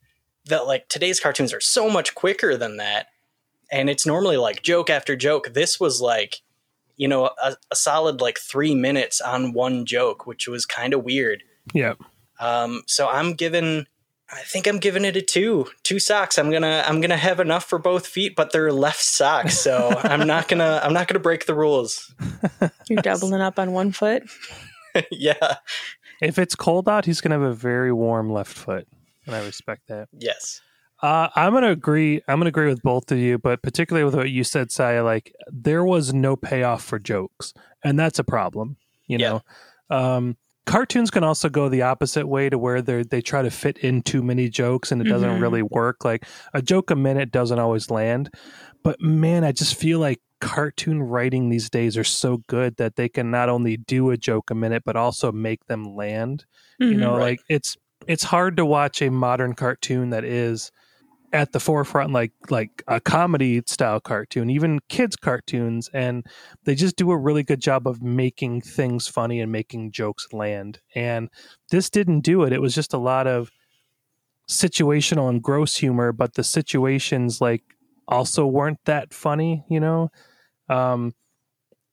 [0.46, 3.08] that like today's cartoons are so much quicker than that
[3.72, 6.42] and it's normally like joke after joke this was like
[6.98, 11.04] you know a, a solid like three minutes on one joke which was kind of
[11.04, 11.44] weird
[11.74, 11.96] yeah.
[12.40, 13.86] um, so I'm giving.
[14.32, 15.68] I think I'm giving it a two.
[15.84, 16.38] Two socks.
[16.38, 16.84] I'm gonna.
[16.86, 20.80] I'm gonna have enough for both feet, but they're left socks, so I'm not gonna.
[20.84, 22.14] I'm not gonna break the rules.
[22.88, 24.24] You're doubling up on one foot.
[25.12, 25.56] yeah.
[26.22, 28.88] If it's cold out, he's going to have a very warm left foot.
[29.26, 30.10] And I respect that.
[30.12, 30.62] Yes.
[31.02, 32.22] Uh, I'm gonna agree.
[32.28, 35.02] I'm gonna agree with both of you, but particularly with what you said, Saya.
[35.02, 37.54] Like there was no payoff for jokes,
[37.86, 38.76] and that's a problem.
[39.08, 39.30] You Yeah.
[39.90, 43.50] know, um, cartoons can also go the opposite way to where they they try to
[43.50, 45.42] fit in too many jokes, and it doesn't Mhm.
[45.42, 46.04] really work.
[46.04, 48.30] Like a joke a minute doesn't always land.
[48.84, 53.10] But man, I just feel like cartoon writing these days are so good that they
[53.10, 56.46] can not only do a joke a minute, but also make them land.
[56.80, 57.00] You mm-hmm.
[57.00, 57.22] know Right.
[57.22, 57.78] like it's
[58.08, 60.72] it's hard to watch a modern cartoon that is
[61.32, 66.26] at the forefront like like a comedy style cartoon even kids cartoons and
[66.64, 70.80] they just do a really good job of making things funny and making jokes land.
[70.96, 71.30] And
[71.70, 72.54] this didn't do it.
[72.54, 73.52] It was just a lot of
[74.50, 77.64] situational and gross humor but the situations like
[78.10, 80.10] also weren't that funny you know
[80.68, 81.14] um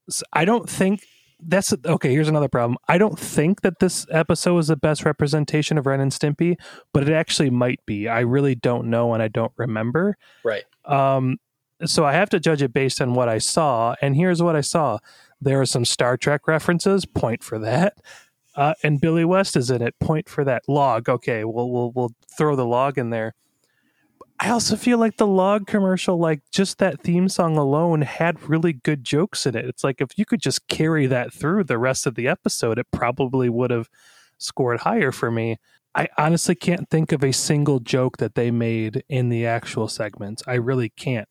[0.08, 1.00] s- i don't think
[1.38, 2.12] that's okay.
[2.12, 2.78] Here's another problem.
[2.88, 6.56] I don't think that this episode is the best representation of Ren and Stimpy,
[6.94, 8.08] but it actually might be.
[8.08, 10.16] I really don't know, and I don't remember.
[10.42, 10.64] Right.
[10.86, 11.36] Um,
[11.84, 14.62] so I have to judge it based on what I saw, and here's what I
[14.62, 14.98] saw.
[15.38, 17.04] There are some Star Trek references.
[17.04, 17.98] Point for that.
[18.54, 19.94] Uh, and Billy West is in it.
[20.00, 20.62] Point for that.
[20.68, 21.06] Log.
[21.10, 23.34] Okay, we'll we'll we'll throw the log in there.
[24.38, 28.74] I also feel like the log commercial, like just that theme song alone, had really
[28.74, 29.64] good jokes in it.
[29.64, 32.86] It's like if you could just carry that through the rest of the episode, it
[32.90, 33.88] probably would have
[34.38, 35.56] scored higher for me.
[35.94, 40.42] I honestly can't think of a single joke that they made in the actual segments.
[40.46, 41.28] I really can't.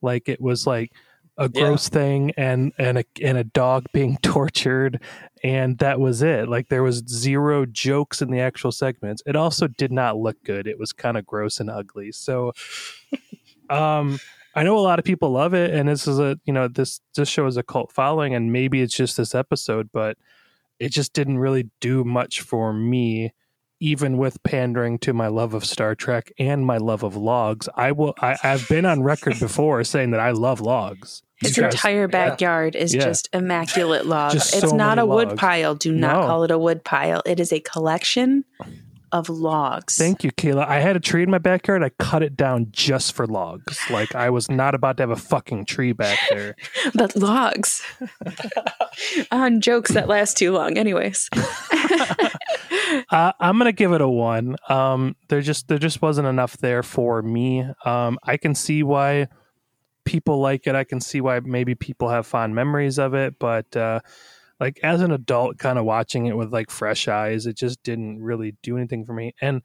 [0.00, 0.92] Like it was like
[1.36, 1.62] a Yeah.
[1.62, 5.00] gross thing and and a and a dog being tortured
[5.42, 6.48] and that was it.
[6.48, 9.22] Like there was zero jokes in the actual segments.
[9.26, 10.66] It also did not look good.
[10.66, 12.12] It was kind of gross and ugly.
[12.12, 12.52] So
[13.70, 14.18] um
[14.56, 17.00] I know a lot of people love it, and this is a you know this
[17.16, 20.16] this show is a cult following, and maybe it's just this episode, but
[20.78, 23.32] it just didn't really do much for me.
[23.84, 27.92] Even with pandering to my love of Star Trek and my love of logs, I
[27.92, 28.14] will.
[28.18, 31.22] I, I've been on record before saying that I love logs.
[31.36, 33.04] His guys- entire backyard is Yeah.
[33.04, 34.32] just immaculate logs.
[34.32, 35.74] Just it's not a wood pile.
[35.74, 36.26] Do not No.
[36.26, 37.20] call it a wood pile.
[37.26, 38.46] It is a collection
[39.14, 39.96] of logs.
[39.96, 40.66] Thank you, Kayla.
[40.66, 41.84] I had a tree in my backyard.
[41.84, 43.78] I cut it down just for logs.
[43.88, 46.56] Like I was not about to have a fucking tree back there.
[46.94, 47.80] but logs
[49.30, 50.76] on jokes that last too long.
[50.76, 51.30] Anyways,
[53.10, 54.56] Uh, I'm gonna give it a one.
[54.68, 57.66] Um, there just there just wasn't enough there for me.
[57.84, 59.28] Um, I can see why
[60.04, 60.74] people like it.
[60.74, 64.00] I can see why maybe people have fond memories of it, but uh,
[64.64, 68.22] like as an adult, kind of watching it with like fresh eyes, it just didn't
[68.22, 69.34] really do anything for me.
[69.40, 69.62] And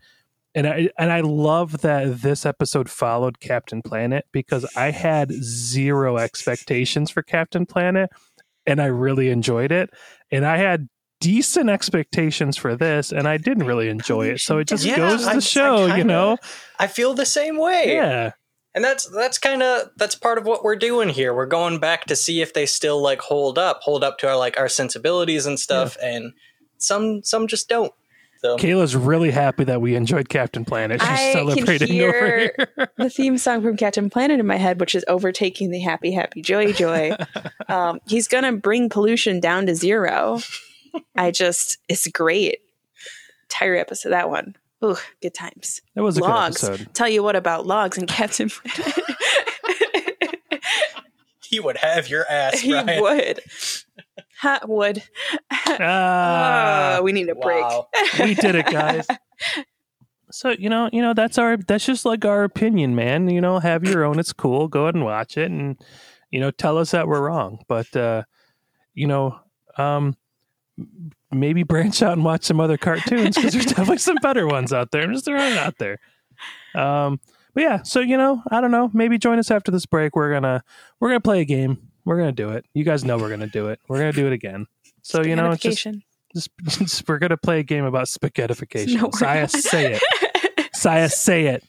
[0.55, 6.17] and I and I love that this episode followed Captain Planet because I had zero
[6.17, 8.09] expectations for Captain Planet,
[8.65, 9.89] and I really enjoyed it.
[10.31, 10.89] And I had
[11.21, 14.39] decent expectations for this, and I didn't really enjoy it.
[14.39, 16.37] So it just Yeah, goes to I- show, you kinda- know,
[16.79, 17.93] I feel the same way.
[17.93, 18.31] yeah.
[18.75, 21.33] And that's that's kind of that's part of what we're doing here.
[21.33, 24.37] We're going back to see if they still like hold up, hold up to our
[24.37, 26.33] like our sensibilities and stuff and
[26.77, 27.93] some some just don't.
[28.41, 31.01] So Kayla's really happy that we enjoyed Captain Planet.
[31.01, 32.91] She's I can celebrating hear over here.
[32.97, 36.41] the theme song from Captain Planet in my head, which is overtaking the happy, happy,
[36.41, 37.11] joy, joy.
[37.67, 40.39] um, he's gonna bring pollution down to zero.
[41.17, 42.59] I just, it's great.
[43.43, 44.55] Entire episode, that one.
[44.83, 45.81] Ooh, good times.
[45.95, 46.61] That was a logs.
[46.61, 46.93] good episode.
[46.93, 49.03] Tell you what about logs and Captain Planet.
[51.43, 53.01] he would have your ass, he Brian.
[53.01, 53.39] would.
[54.39, 55.03] Hot wood.
[55.51, 57.65] Ah, Oh, we need a break.
[58.19, 59.05] We did it, guys.
[60.31, 63.29] So you know, you know that's our that's just like our opinion, man.
[63.29, 64.19] You know, have your own.
[64.19, 64.67] It's cool.
[64.67, 65.77] Go ahead and watch it, and
[66.29, 67.59] you know, tell us that we're wrong.
[67.67, 68.23] But uh,
[68.93, 69.39] you know,
[69.77, 70.15] um,
[71.31, 74.91] maybe branch out and watch some other cartoons because there's definitely some better ones out
[74.91, 75.03] there.
[75.03, 75.99] I'm just throwing it out there.
[76.75, 77.19] Um,
[77.53, 78.89] but yeah, so you know, I don't know.
[78.93, 80.15] Maybe join us after this break.
[80.15, 80.63] We're gonna
[80.99, 81.89] we're gonna play a game.
[82.05, 82.65] We're gonna do it.
[82.73, 83.79] You guys know we're gonna do it.
[83.87, 84.65] We're gonna do it again.
[85.01, 85.87] So you know, it's just
[86.33, 89.01] just, just- we're gonna play a game about spaghettification.
[89.01, 89.51] No, Saya, not.
[89.51, 90.69] say it.
[90.73, 91.63] Saya, say it.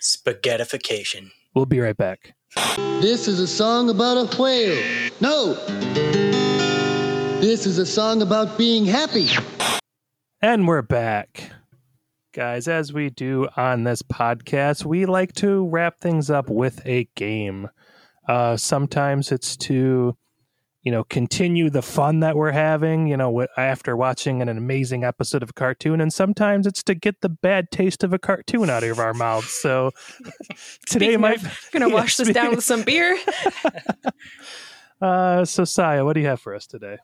[0.00, 1.30] Spaghettification.
[1.54, 2.34] We'll be right back.
[3.00, 4.82] This is a song about a whale.
[5.20, 6.15] No.
[7.40, 9.28] This is a song about being happy.
[10.40, 11.50] And we're back.
[12.34, 17.08] Guys, as we do on this podcast, we like to wrap things up with a
[17.14, 17.68] game.
[18.26, 20.16] Uh, sometimes it's to,
[20.82, 25.42] you know, continue the fun that we're having, you know, after watching an amazing episode
[25.42, 26.00] of a cartoon.
[26.00, 29.50] And sometimes it's to get the bad taste of a cartoon out of our mouths.
[29.50, 29.90] So
[30.86, 31.42] today Speaking might.
[31.42, 33.18] of, gonna wash this down with some beer.
[34.98, 36.96] Uh, so, Saya, what do you have for us today?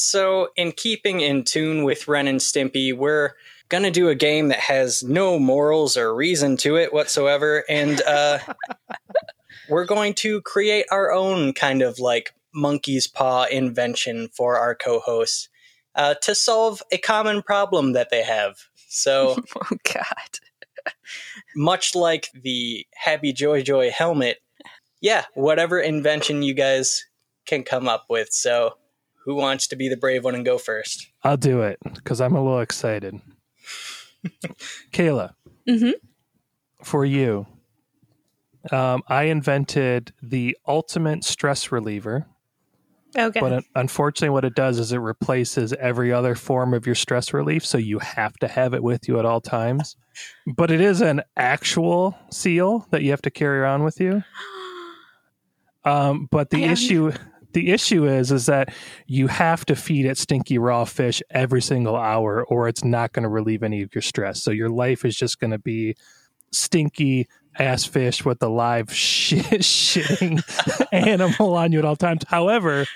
[0.00, 3.32] So, in keeping in tune with Ren and Stimpy, we're
[3.68, 8.38] gonna do a game that has no morals or reason to it whatsoever, and uh,
[9.68, 15.48] we're going to create our own kind of like monkey's paw invention for our co-hosts
[15.96, 18.54] uh, to solve a common problem that they have.
[18.88, 20.38] So, oh God.
[21.56, 24.38] much like the Happy Joy Joy helmet,
[25.00, 27.04] yeah, whatever invention you guys
[27.46, 28.28] can come up with.
[28.30, 28.74] So,
[29.28, 31.06] who wants to be the brave one and go first?
[31.22, 33.20] I'll do it because I'm a little excited.
[34.90, 35.34] Kayla,
[35.68, 35.92] Mhm.
[36.82, 37.46] for you,
[38.72, 42.26] um, I invented the ultimate stress reliever.
[43.16, 43.38] Okay.
[43.40, 47.66] But unfortunately, what it does is it replaces every other form of your stress relief,
[47.66, 49.96] so you have to have it with you at all times.
[50.46, 54.24] But it is an actual seal that you have to carry around with you.
[55.84, 57.12] Um, but the I issue,
[57.52, 58.74] the issue is, is that
[59.06, 63.22] you have to feed it stinky raw fish every single hour, or it's not going
[63.22, 64.42] to relieve any of your stress.
[64.42, 65.96] So your life is just going to be
[66.52, 67.26] stinky
[67.58, 70.42] ass fish with the live shit, shitting
[70.92, 72.22] animal on you at all times.
[72.28, 72.86] However,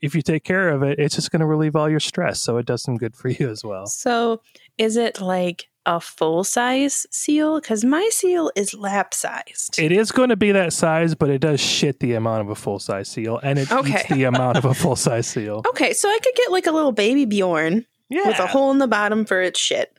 [0.00, 2.40] if you take care of it, it's just going to relieve all your stress.
[2.40, 3.86] So it does some good for you as well.
[3.86, 4.42] So,
[4.76, 7.60] is it like a full size seal?
[7.60, 9.78] Because my seal is lap sized.
[9.78, 12.54] It is going to be that size, but it does shit the amount of a
[12.54, 13.94] full size seal, and it Okay.
[14.00, 15.62] eats the amount of a full size seal.
[15.70, 18.78] Okay, so I could get like a little baby Bjorn Yeah, with a hole in
[18.78, 19.98] the bottom for its shit.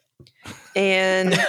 [0.76, 1.34] And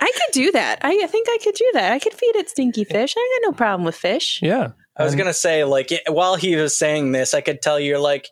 [0.00, 0.78] I could do that.
[0.82, 1.92] I, I think I could do that.
[1.92, 3.14] I could feed it stinky fish.
[3.16, 4.40] I got no problem with fish.
[4.42, 4.68] yeah.
[4.96, 8.28] I was gonna say, like, while he was saying this, I could tell you're like,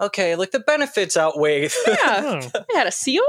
[0.00, 1.68] okay, like the benefits outweigh.
[1.86, 2.40] Yeah.
[2.54, 3.22] Oh, I had a seal.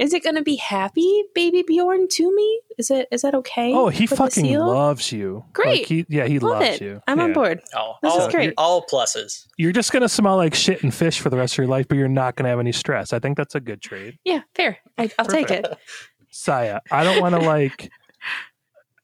[0.00, 2.60] Is it going to be happy, baby Bjorn, to me?
[2.78, 3.06] Is it?
[3.12, 3.72] Is that okay?
[3.74, 5.44] Oh, he fucking loves you.
[5.52, 5.80] Great.
[5.80, 6.80] Like, he, yeah, he Love loves it.
[6.80, 7.02] you.
[7.06, 7.60] I'm on board.
[7.76, 8.54] Oh, This all, is great.
[8.56, 9.46] all pluses.
[9.58, 11.98] You're just gonna smell like shit and fish for the rest of your life, but
[11.98, 13.12] you're not gonna have any stress.
[13.12, 14.18] I think that's a good trade.
[14.24, 14.78] Yeah, fair.
[14.96, 15.66] I, I'll take it.
[16.30, 17.90] Saya, I don't want to like,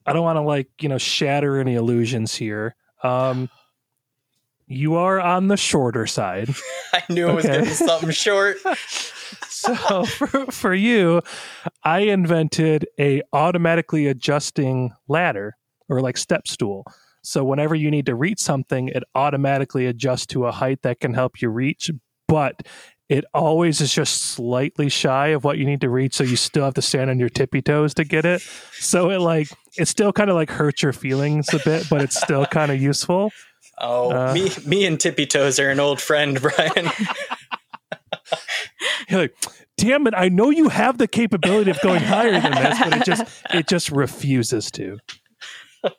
[0.05, 2.75] I don't want to like, you know, shatter any illusions here.
[3.03, 3.49] Um,
[4.65, 6.49] you are on the shorter side.
[6.93, 7.53] I knew it was Okay.
[7.53, 8.57] going to be something short.
[9.59, 11.21] So for, for you,
[11.83, 15.57] I invented a automatically adjusting ladder
[15.89, 16.85] or like step stool.
[17.23, 21.13] So whenever you need to reach something, it automatically adjusts to a height that can
[21.13, 21.91] help you reach,
[22.27, 22.65] but
[23.09, 26.65] it always is just slightly shy of what you need to reach, so you still
[26.65, 28.41] have to stand on your tippy toes to get it.
[28.73, 29.47] So it like
[29.77, 32.81] it still kind of like hurts your feelings a bit, but it's still kind of
[32.81, 33.31] useful.
[33.79, 34.33] Oh, Uh.
[34.33, 36.89] me, me and Tippy Toes are an old friend, Brian.
[39.09, 39.35] You're like,
[39.77, 43.05] damn it, I know you have the capability of going higher than this, but it
[43.05, 44.97] just it just refuses to.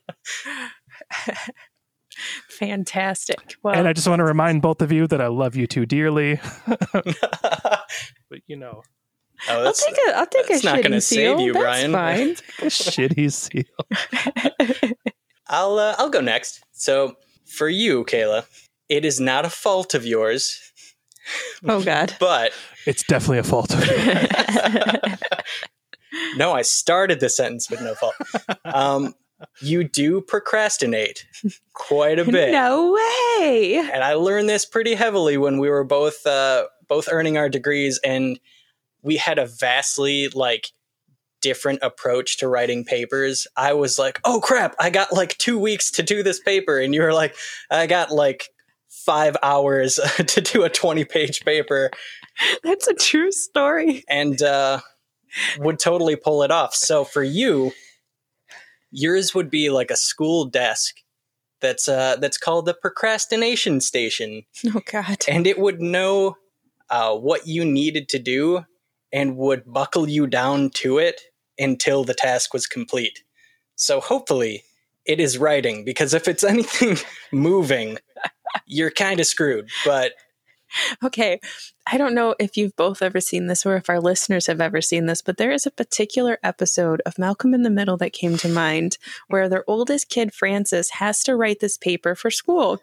[2.50, 3.56] Fantastic.
[3.62, 5.86] Well, And I just want to remind both of you that I love you too
[5.86, 6.40] dearly.
[6.92, 8.82] but you know,
[9.48, 11.38] Oh, I'll that's, take a I'll take a not shitty gonna seal.
[11.38, 11.92] save you, That's Brian.
[11.92, 12.68] fine.
[12.68, 13.62] shitty seal.
[15.46, 16.60] I'll uh, I'll go next.
[16.72, 17.14] So
[17.46, 18.46] for you, Kayla,
[18.88, 20.72] it is not a fault of yours,
[21.66, 22.14] Oh God.
[22.20, 22.52] but
[22.86, 23.70] It's definitely a fault
[26.36, 28.14] no, I started the sentence with no fault.
[28.64, 29.14] Um,
[29.60, 31.26] you do procrastinate
[31.74, 32.52] quite a bit.
[32.52, 33.80] No way.
[33.92, 38.00] and I learned this pretty heavily when we were both uh, both earning our degrees,
[38.04, 38.38] and
[39.02, 40.68] we had a vastly like
[41.40, 43.46] different approach to writing papers.
[43.56, 46.94] I was like, "Oh crap, I got like two weeks to do this paper," and
[46.94, 47.36] you were like,
[47.70, 48.48] "I got like
[48.88, 49.94] five hours
[50.26, 51.90] to do a twenty-page paper,"
[52.62, 54.04] That's a true story.
[54.08, 54.80] and uh,
[55.58, 56.74] would totally pull it off.
[56.74, 57.72] So for you,
[58.90, 60.96] yours would be like a school desk.
[61.60, 65.24] That's uh that's called the procrastination station Oh God.
[65.26, 66.36] and it would know
[66.88, 68.64] uh, what you needed to do
[69.12, 71.20] and would buckle you down to it
[71.58, 73.24] until the task was complete.
[73.74, 74.62] So hopefully
[75.04, 76.96] it is writing because if it's anything
[77.32, 77.98] moving,
[78.66, 79.70] you're kind of screwed.
[79.84, 80.12] But
[81.02, 81.40] Okay.
[81.86, 84.80] I don't know if you've both ever seen this or if our listeners have ever
[84.80, 88.36] seen this, but there is a particular episode of Malcolm in the Middle that came
[88.38, 88.98] to mind
[89.28, 92.80] where their oldest kid, Francis, has to write this paper for school.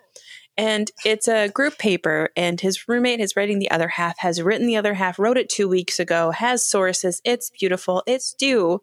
[0.57, 4.67] And it's a group paper, and his roommate is writing the other half, has written
[4.67, 7.21] the other half, wrote it two weeks ago, has sources.
[7.26, 8.03] It's beautiful.
[8.07, 8.82] It's due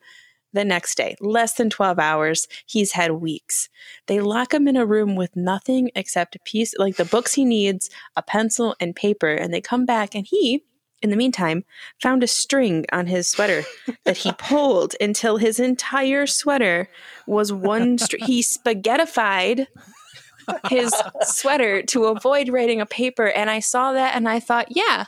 [0.53, 2.49] the next day, less than 12 hours.
[2.67, 3.69] He's had weeks.
[4.07, 7.45] They lock him in a room with nothing except a piece, like the books he
[7.45, 9.33] needs, a pencil, and paper.
[9.33, 10.65] And they come back, and he,
[11.01, 11.65] in the meantime,
[12.01, 13.65] found a string on his sweater
[14.05, 16.89] that he pulled until his entire sweater
[17.27, 18.25] was one string.
[18.25, 19.67] He spaghettified
[20.69, 20.93] his
[21.23, 23.29] sweater to avoid writing a paper.
[23.29, 25.07] And I saw that and I thought, yeah,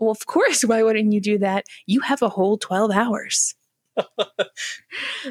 [0.00, 1.64] well, of course, why wouldn't you do that?
[1.86, 3.55] You have a whole 12 hours.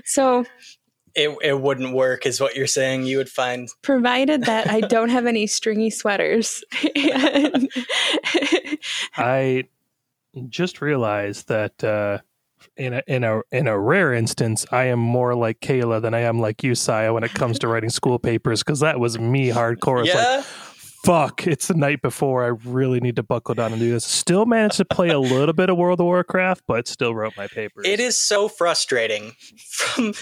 [0.03, 0.45] So,
[1.13, 3.03] it, it wouldn't work, is what you're saying.
[3.03, 3.69] You would find.
[3.81, 6.63] provided that I don't have any stringy sweaters.
[6.95, 7.69] and-
[9.17, 9.65] I
[10.49, 12.19] just realized that uh,
[12.75, 16.21] in a in a in a rare instance, I am more like Kayla than I
[16.21, 19.49] am like you, Saya, when it comes to writing school papers, because that was me
[19.49, 20.05] hardcore.
[20.05, 20.43] It's like, Yeah.
[21.05, 22.43] Fuck, it's the night before.
[22.43, 24.05] I really need to buckle down and do this.
[24.05, 27.47] Still managed to play a little bit of World of Warcraft, but still wrote my
[27.47, 27.85] papers.
[27.85, 29.33] It is so frustrating
[29.69, 30.13] from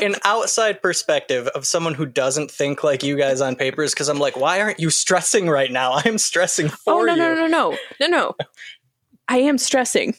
[0.00, 4.18] an outside perspective of someone who doesn't think like you guys on papers because I'm
[4.18, 5.92] like, why aren't you stressing right now?
[6.04, 7.18] I'm stressing oh, for oh, no, you.
[7.18, 8.34] no, no, no, no, no.
[9.28, 10.14] I am stressing.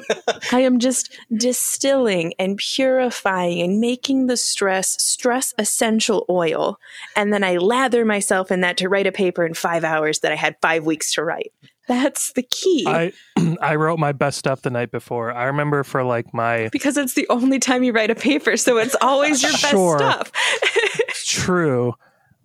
[0.52, 6.78] I am just distilling and purifying and making the stress stress essential oil.
[7.16, 10.32] And then I lather myself in that to write a paper in five hours that
[10.32, 11.52] I had five weeks to write.
[11.88, 12.84] That's the key.
[12.86, 13.12] I
[13.60, 15.32] I wrote my best stuff the night before.
[15.32, 18.78] I remember for like my because it's the only time you write a paper, so
[18.78, 19.98] it's always your best Sure.
[19.98, 20.32] stuff.
[21.26, 21.94] true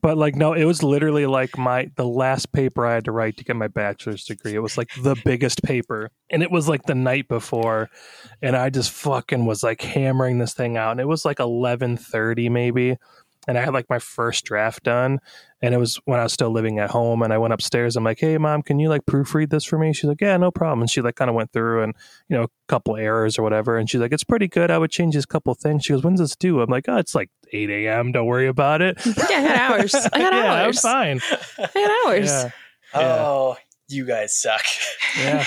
[0.02, 3.38] but like no it was literally like my the last paper i had to write
[3.38, 4.54] to get my bachelor's degree.
[4.54, 6.10] It was like the biggest paper.
[6.30, 7.90] And it was like the night before.
[8.42, 10.92] And i just fucking was like hammering this thing out.
[10.92, 12.98] And it was like 11:30 maybe.
[13.48, 15.20] And i had like my first draft done.
[15.62, 17.22] And it was when i was still living at home.
[17.22, 17.96] And i went upstairs.
[17.96, 19.94] I'm like hey mom can you like proofread this for me?
[19.94, 20.82] She's like yeah no problem.
[20.82, 21.96] And she like kind of went through and
[22.30, 23.78] you know a couple errors or whatever.
[23.78, 24.72] And she's like it's pretty good.
[24.72, 25.86] I would change these couple things.
[25.86, 26.62] She goes when's this due?
[26.62, 29.96] I'm like oh it's like 8 a.m don't worry about it yeah, I got hours.
[29.96, 30.84] I got yeah, hours.
[30.86, 31.22] I'm fine.
[31.58, 32.30] I got hours.
[32.30, 32.52] Yeah.
[32.94, 34.64] Oh, you guys suck.
[35.18, 35.46] Yeah,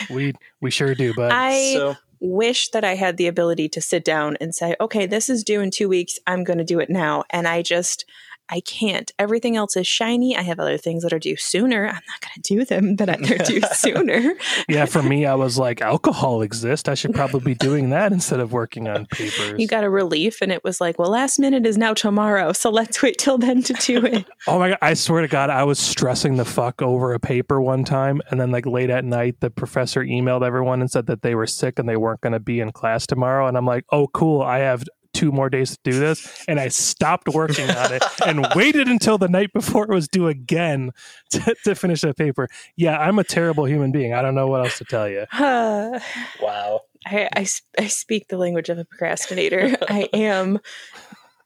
[0.10, 1.12] we we sure do.
[1.14, 5.06] But I so wish that I had the ability to sit down and say, okay,
[5.06, 6.18] this is due in two weeks.
[6.26, 7.24] I'm going to do it now.
[7.30, 8.04] And I just,
[8.48, 9.10] I can't.
[9.18, 10.36] Everything else is shiny.
[10.36, 11.86] I have other things that are due sooner.
[11.86, 14.34] I'm not going to do them that they're due sooner.
[14.68, 16.88] yeah, for me, I was like, alcohol exists.
[16.88, 19.58] I should probably be doing that instead of working on papers.
[19.58, 22.52] You got a relief, and it was like, well, last minute is now tomorrow.
[22.52, 24.26] So let's wait till then to do it.
[24.48, 24.78] Oh my god!
[24.82, 28.40] I swear to God, I was stressing the fuck over a paper one time, and
[28.40, 31.78] then like late at night, the professor emailed everyone and said that they were sick
[31.78, 33.46] and they weren't going to be in class tomorrow.
[33.46, 34.82] And I'm like, oh cool, I have
[35.14, 39.18] two more days to do this, and I stopped working on it and waited until
[39.18, 40.90] the night before it was due again
[41.30, 42.48] to, to finish that paper.
[42.76, 44.14] Yeah, I'm a terrible human being.
[44.14, 45.26] I don't know what else to tell you.
[45.32, 46.00] Uh,
[46.42, 46.80] wow.
[47.04, 49.76] I speak the language of a procrastinator.
[49.88, 50.60] I am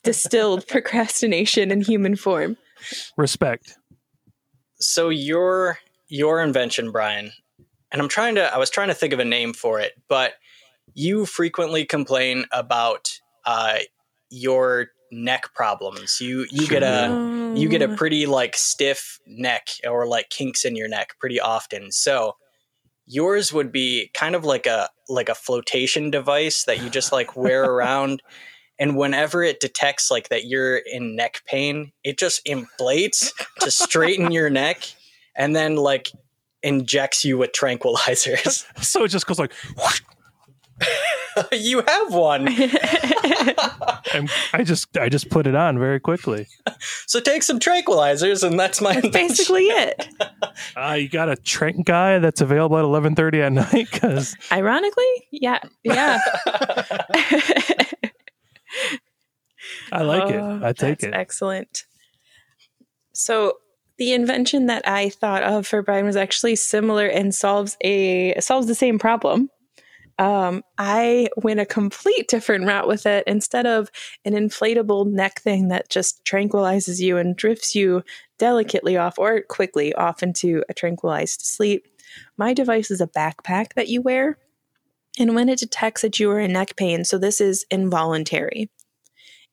[0.03, 2.57] distilled procrastination in human form.
[3.17, 3.77] Respect.
[4.79, 7.33] So your your invention, Brian,
[7.91, 10.35] and I'm trying to I was trying to think of a name for it, but
[10.95, 13.79] you frequently complain about uh,
[14.31, 16.21] your neck problems.
[16.21, 20.77] You you get a you get a pretty like stiff neck or like kinks in
[20.77, 21.93] your neck pretty often.
[21.93, 22.37] So
[23.07, 27.37] yours would be kind of like a like a flotation device that you just like
[27.37, 28.23] wear around
[28.79, 34.33] and whenever it detects like that you're in neck pain, it just inflates to straighten
[34.33, 34.83] your neck
[35.35, 36.11] and then like
[36.63, 38.65] injects you with tranquilizers.
[38.83, 39.53] So it just goes like,
[41.53, 42.49] you have one.
[44.15, 46.47] and I just I just put it on very quickly.
[47.09, 50.09] So take some tranquilizers and that's my That's basically it.
[50.77, 55.61] Uh, you got a Trent guy that's available at 11:30 at night because Ironically, yeah,
[55.85, 56.19] yeah.
[59.93, 60.63] I like Oh, it.
[60.65, 61.15] I take that's it.
[61.15, 61.85] Excellent.
[63.13, 63.55] So
[63.99, 68.67] the invention that I thought of for Brian was actually similar and solves a solves
[68.67, 69.49] the same problem.
[70.19, 73.25] Um, I went a complete different route with it.
[73.27, 73.91] Instead of
[74.25, 78.03] an inflatable neck thing that just tranquilizes you and drifts you
[78.39, 81.87] delicately off or quickly off into a tranquilized sleep,
[82.39, 84.39] my device is a backpack that you wear.
[85.19, 88.71] And when it detects that you are in neck pain, so this is involuntary,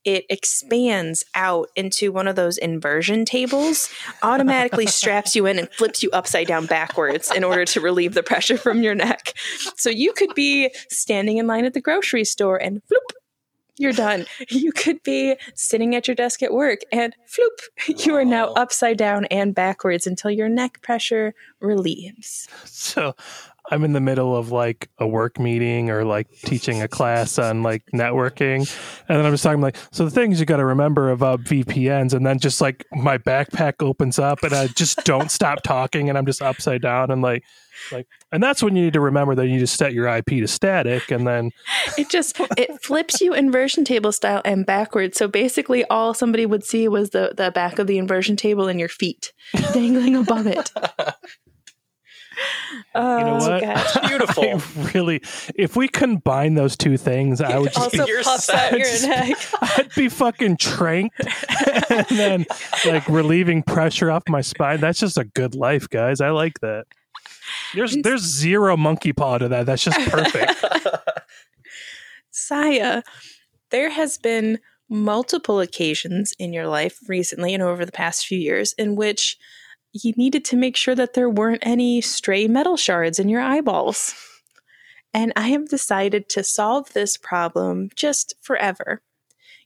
[0.06, 3.90] it expands out into one of those inversion tables,
[4.22, 8.24] automatically straps you in and flips you upside down backwards in order to relieve the
[8.24, 9.34] pressure from your neck.
[9.76, 13.16] So you could be standing in line at the grocery store and floop,
[13.78, 14.26] you're done.
[14.50, 18.54] You could be sitting at your desk at work and floop, you are now oh.
[18.54, 22.48] upside down and backwards until your neck pressure relieves.
[22.66, 23.16] So
[23.72, 27.64] I'm in the middle of like a work meeting or like teaching a class on
[27.64, 28.60] like networking.
[29.08, 32.14] And then I'm just talking like, so the things you got to remember about VPNs.
[32.14, 36.18] And then just like my backpack opens up and I just don't stop talking and
[36.18, 37.44] I'm just upside down and like,
[37.92, 40.48] like, and that's when you need to remember that you just set your IP to
[40.48, 41.52] static and then
[41.98, 45.18] It just it flips you inversion table style and backwards.
[45.18, 48.80] So basically, all somebody would see was the the back of the inversion table and
[48.80, 49.34] your feet
[49.74, 50.72] dangling above it.
[52.96, 53.62] Oh, You know what?
[53.62, 53.98] gosh.
[54.08, 54.44] Beautiful.
[54.44, 55.22] I really,
[55.56, 58.86] if we combine those two things, I would just Also be, You're puffs out your
[58.86, 59.30] sad.
[59.30, 59.38] neck.
[59.62, 61.20] I'd be fucking tranked
[61.90, 62.46] and then
[62.86, 64.80] like relieving pressure off my spine.
[64.80, 66.22] That's just a good life, guys.
[66.22, 66.86] I like that.
[67.76, 69.66] There's there's zero monkey paw to that.
[69.66, 70.54] That's just perfect.
[72.32, 73.04] Saya,
[73.70, 74.60] there has been
[74.90, 79.38] multiple occasions in your life recently and over the past few years in which
[79.94, 84.16] you needed to make sure that there weren't any stray metal shards in your eyeballs.
[85.14, 89.02] And I have decided to solve this problem just forever.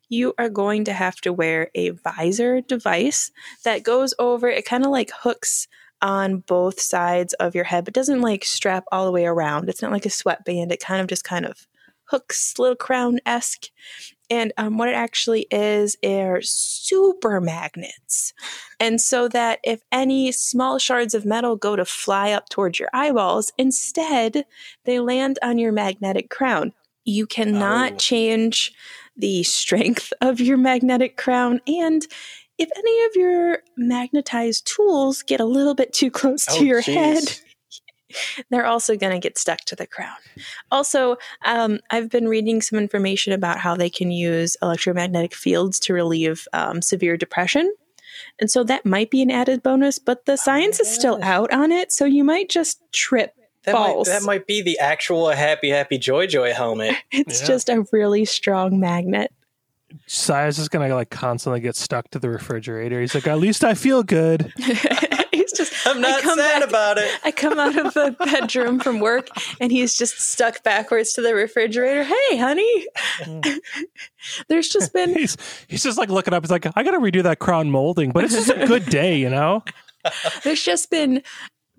[0.09, 3.31] You are going to have to wear a visor device
[3.63, 5.67] that goes over, it kind of like hooks
[6.01, 9.69] on both sides of your head, but doesn't like strap all the way around.
[9.69, 11.65] It's not like a sweatband, it kind of just kind of
[12.05, 13.69] hooks, little crown esque.
[14.29, 18.33] And um, what it actually is are super magnets.
[18.79, 22.89] And so that if any small shards of metal go to fly up towards your
[22.93, 24.45] eyeballs, instead
[24.85, 26.73] they land on your magnetic crown.
[27.05, 27.97] You cannot Oh.
[27.97, 28.73] change
[29.15, 31.61] the strength of your magnetic crown.
[31.65, 32.05] And
[32.57, 36.81] if any of your magnetized tools get a little bit too close to Oh, your
[36.81, 36.95] geez.
[36.95, 37.39] head,
[38.49, 40.15] they're also going to get stuck to the crown.
[40.71, 45.93] Also, um, I've been reading some information about how they can use electromagnetic fields to
[45.93, 47.73] relieve um, severe depression.
[48.39, 51.71] And so that might be an added bonus, but the science is still out on
[51.71, 51.91] it.
[51.91, 53.33] So you might just trip
[53.65, 54.07] That might, balls.
[54.07, 56.95] that might be the actual Happy Happy Joy Joy helmet.
[57.11, 57.47] it's Yeah.
[57.47, 59.31] just a really strong magnet.
[60.07, 62.99] Saya's is gonna like constantly get stuck to the refrigerator.
[63.01, 64.51] He's like, at least I feel good.
[65.95, 67.19] He's just I'm not come sad back- about it.
[67.23, 69.29] I come out of the bedroom from work
[69.59, 72.03] and he's just stuck backwards to the refrigerator.
[72.03, 72.87] Hey, honey.
[74.47, 76.43] There's just been He's he's just like looking up.
[76.43, 79.17] He's like, I got to redo that crown molding, but it's just a good day,
[79.17, 79.63] you know.
[80.43, 81.21] there's just been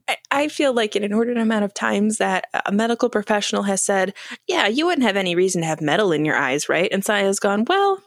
[0.08, 4.14] I- I feel like an inordinate amount of times that a medical professional has said,
[4.46, 7.38] "Yeah, you wouldn't have any reason to have metal in your eyes, right?" And Saya's
[7.38, 8.02] gone, "Well,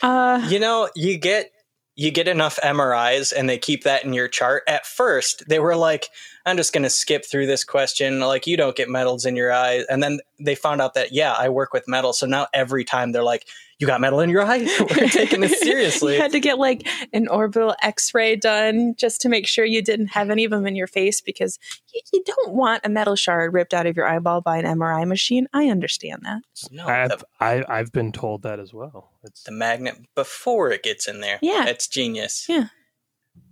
[0.00, 1.50] uh, You know, you get
[1.94, 4.62] you get enough MRIs and they keep that in your chart.
[4.66, 6.08] At first, they were like,
[6.46, 8.20] I'm just going to skip through this question.
[8.20, 9.84] Like, you don't get metals in your eyes.
[9.90, 12.12] And then they found out that, yeah, I work with metal.
[12.12, 13.46] So now every time they're like,
[13.82, 14.58] You got metal in your eye?
[14.80, 16.14] We're taking this seriously.
[16.14, 20.06] you had to get like an orbital X-ray done just to make sure you didn't
[20.06, 21.58] have any of them in your face because
[21.92, 25.04] you, you don't want a metal shard ripped out of your eyeball by an MRI
[25.04, 25.48] machine.
[25.52, 26.42] I understand that.
[26.70, 29.10] no, I've the, I, I've been told that as well.
[29.24, 31.40] It's the magnet before it gets in there.
[31.42, 31.66] Yeah.
[31.66, 32.46] It's genius.
[32.48, 32.66] Yeah.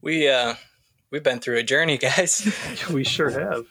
[0.01, 0.55] We, uh,
[1.11, 2.49] we've been through a journey, guys.
[2.89, 3.67] we sure have.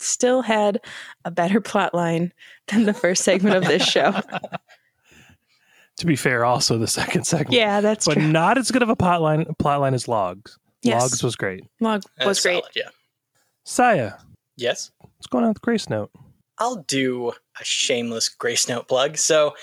[0.00, 0.80] Still had
[1.24, 2.32] a better plot line
[2.66, 4.20] than the first segment of this show.
[5.98, 8.28] To be fair, also the second segment, yeah, that's but true.
[8.28, 9.46] not as good of a plot line.
[9.58, 10.58] Plot line as Logs.
[10.82, 11.00] Yes.
[11.02, 11.64] Logs was great.
[11.80, 12.60] Log was That's great.
[12.62, 12.88] solid, yeah.
[13.64, 14.12] Saya,
[14.56, 14.90] Yes.
[15.00, 16.10] what's going on with Grace Note?
[16.58, 19.16] I'll do a shameless Grace Note plug.
[19.18, 19.54] So,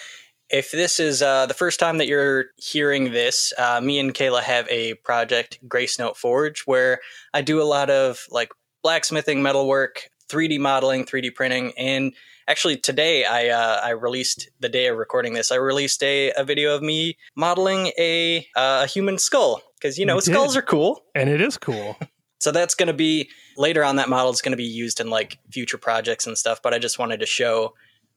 [0.50, 4.42] if this is uh, the first time that you're hearing this, uh, me and Kayla
[4.42, 7.00] have a project, Grace Note Forge, where
[7.34, 8.52] I do a lot of like
[8.84, 12.14] blacksmithing, metalwork, 3D modeling, 3D printing, and
[12.48, 15.52] actually today I uh, I released the day of recording this.
[15.52, 20.06] I released a, a video of me modeling a uh, a human skull because you
[20.06, 20.32] know You did.
[20.34, 21.02] skulls are cool.
[21.16, 21.98] And it is cool.
[22.40, 23.96] So that's going to be later on.
[23.96, 26.60] That model is going to be used in like future projects and stuff.
[26.62, 27.74] But I just wanted to show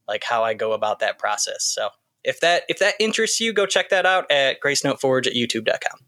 [0.08, 1.62] like how I go about that process.
[1.62, 1.90] So
[2.24, 5.34] if that if that interests you, go check that out at gracenoteforge Note Forge at
[5.34, 6.00] YouTube.com.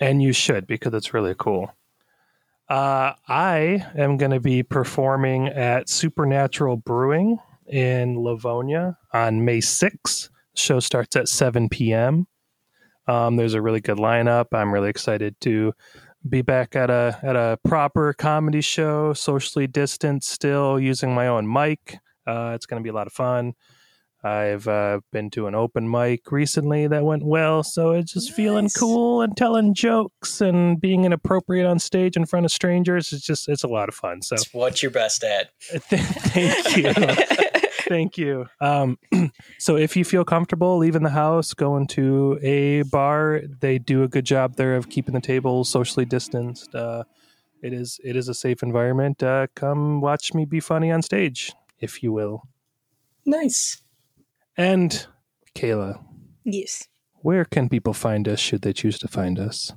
[0.00, 1.70] and you should because it's really cool.
[2.68, 10.30] Uh, I am going to be performing at Supernatural Brewing in Livonia on May 6th.
[10.54, 12.26] show starts at 7 p.m.
[13.06, 14.46] Um, there's a really good lineup.
[14.52, 15.72] I'm really excited to
[16.28, 21.52] be back at a at a proper comedy show, socially distanced, still using my own
[21.52, 21.98] mic.
[22.26, 23.54] Uh, it's going to be a lot of fun.
[24.24, 28.70] I've uh, been to an open mic recently that went well, so it's just feeling
[28.76, 33.12] cool and telling jokes and being inappropriate on stage in front of strangers.
[33.12, 34.22] It's just it's a lot of fun.
[34.22, 35.50] So It's what you're best at.
[35.60, 36.92] thank you,
[37.88, 38.46] thank you.
[38.60, 38.96] Um,
[39.58, 44.08] so if you feel comfortable leaving the house, going to a bar, they do a
[44.08, 46.72] good job there of keeping the tables socially distanced.
[46.74, 47.02] Uh,
[47.60, 49.20] it is it is a safe environment.
[49.20, 52.44] Uh, come watch me be funny on stage, if you will.
[53.24, 53.81] Nice.
[54.56, 55.06] And
[55.56, 56.02] Kayla,
[56.44, 56.88] Yes.
[57.22, 59.72] where can people find us should they choose to find us?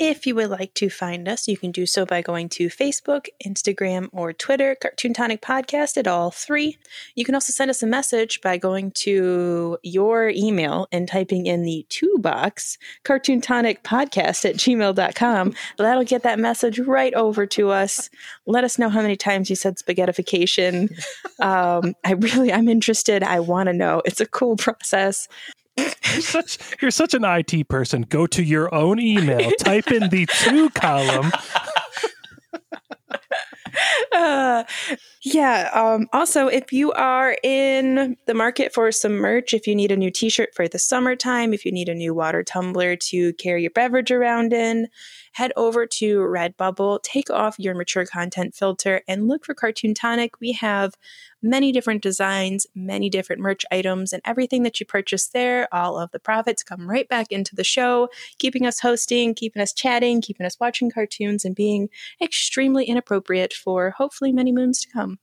[0.00, 3.28] If you would like to find us, you can do so by going to Facebook,
[3.46, 6.78] Instagram, or Twitter, Cartoon Tonic Podcast at all three.
[7.14, 11.62] You can also send us a message by going to your email and typing in
[11.62, 15.54] the two box, Cartoon Tonic Podcast at gmail.com.
[15.78, 18.10] That'll get that message right over to us.
[18.46, 20.90] Let us know how many times you said spaghettification.
[21.40, 23.22] Um, I really, I'm interested.
[23.22, 24.00] I want to know.
[24.04, 25.28] It's a cool process.
[26.12, 28.02] You're such, you're such an IT person.
[28.02, 31.32] Go to your own email, type in the two column.
[34.12, 34.64] uh,
[35.22, 35.70] yeah.
[35.74, 39.96] Um, also, if you are in the market for some merch, if you need a
[39.96, 43.62] new t shirt for the summertime, if you need a new water tumbler to carry
[43.62, 44.88] your beverage around in,
[45.34, 50.40] head over to Redbubble, take off your mature content filter, and look for Cartoon Tonic.
[50.40, 50.94] We have
[51.42, 56.12] many different designs, many different merch items, and everything that you purchase there, all of
[56.12, 58.08] the profits come right back into the show,
[58.38, 61.88] keeping us hosting, keeping us chatting, keeping us watching cartoons, and being
[62.22, 65.18] extremely inappropriate for hopefully many moons to come.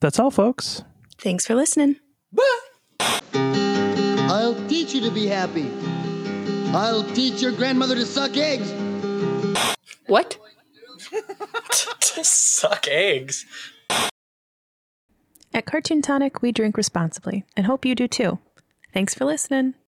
[0.00, 0.84] That's all, folks.
[1.18, 1.96] Thanks for listening.
[3.34, 5.68] I'll teach you to be happy.
[6.72, 8.72] I'll teach your grandmother to suck eggs.
[10.06, 10.38] What?
[12.00, 13.46] to suck eggs.
[15.52, 18.38] At Cartoon Tonic, we drink responsibly and hope you do too.
[18.92, 19.74] Thanks for listening.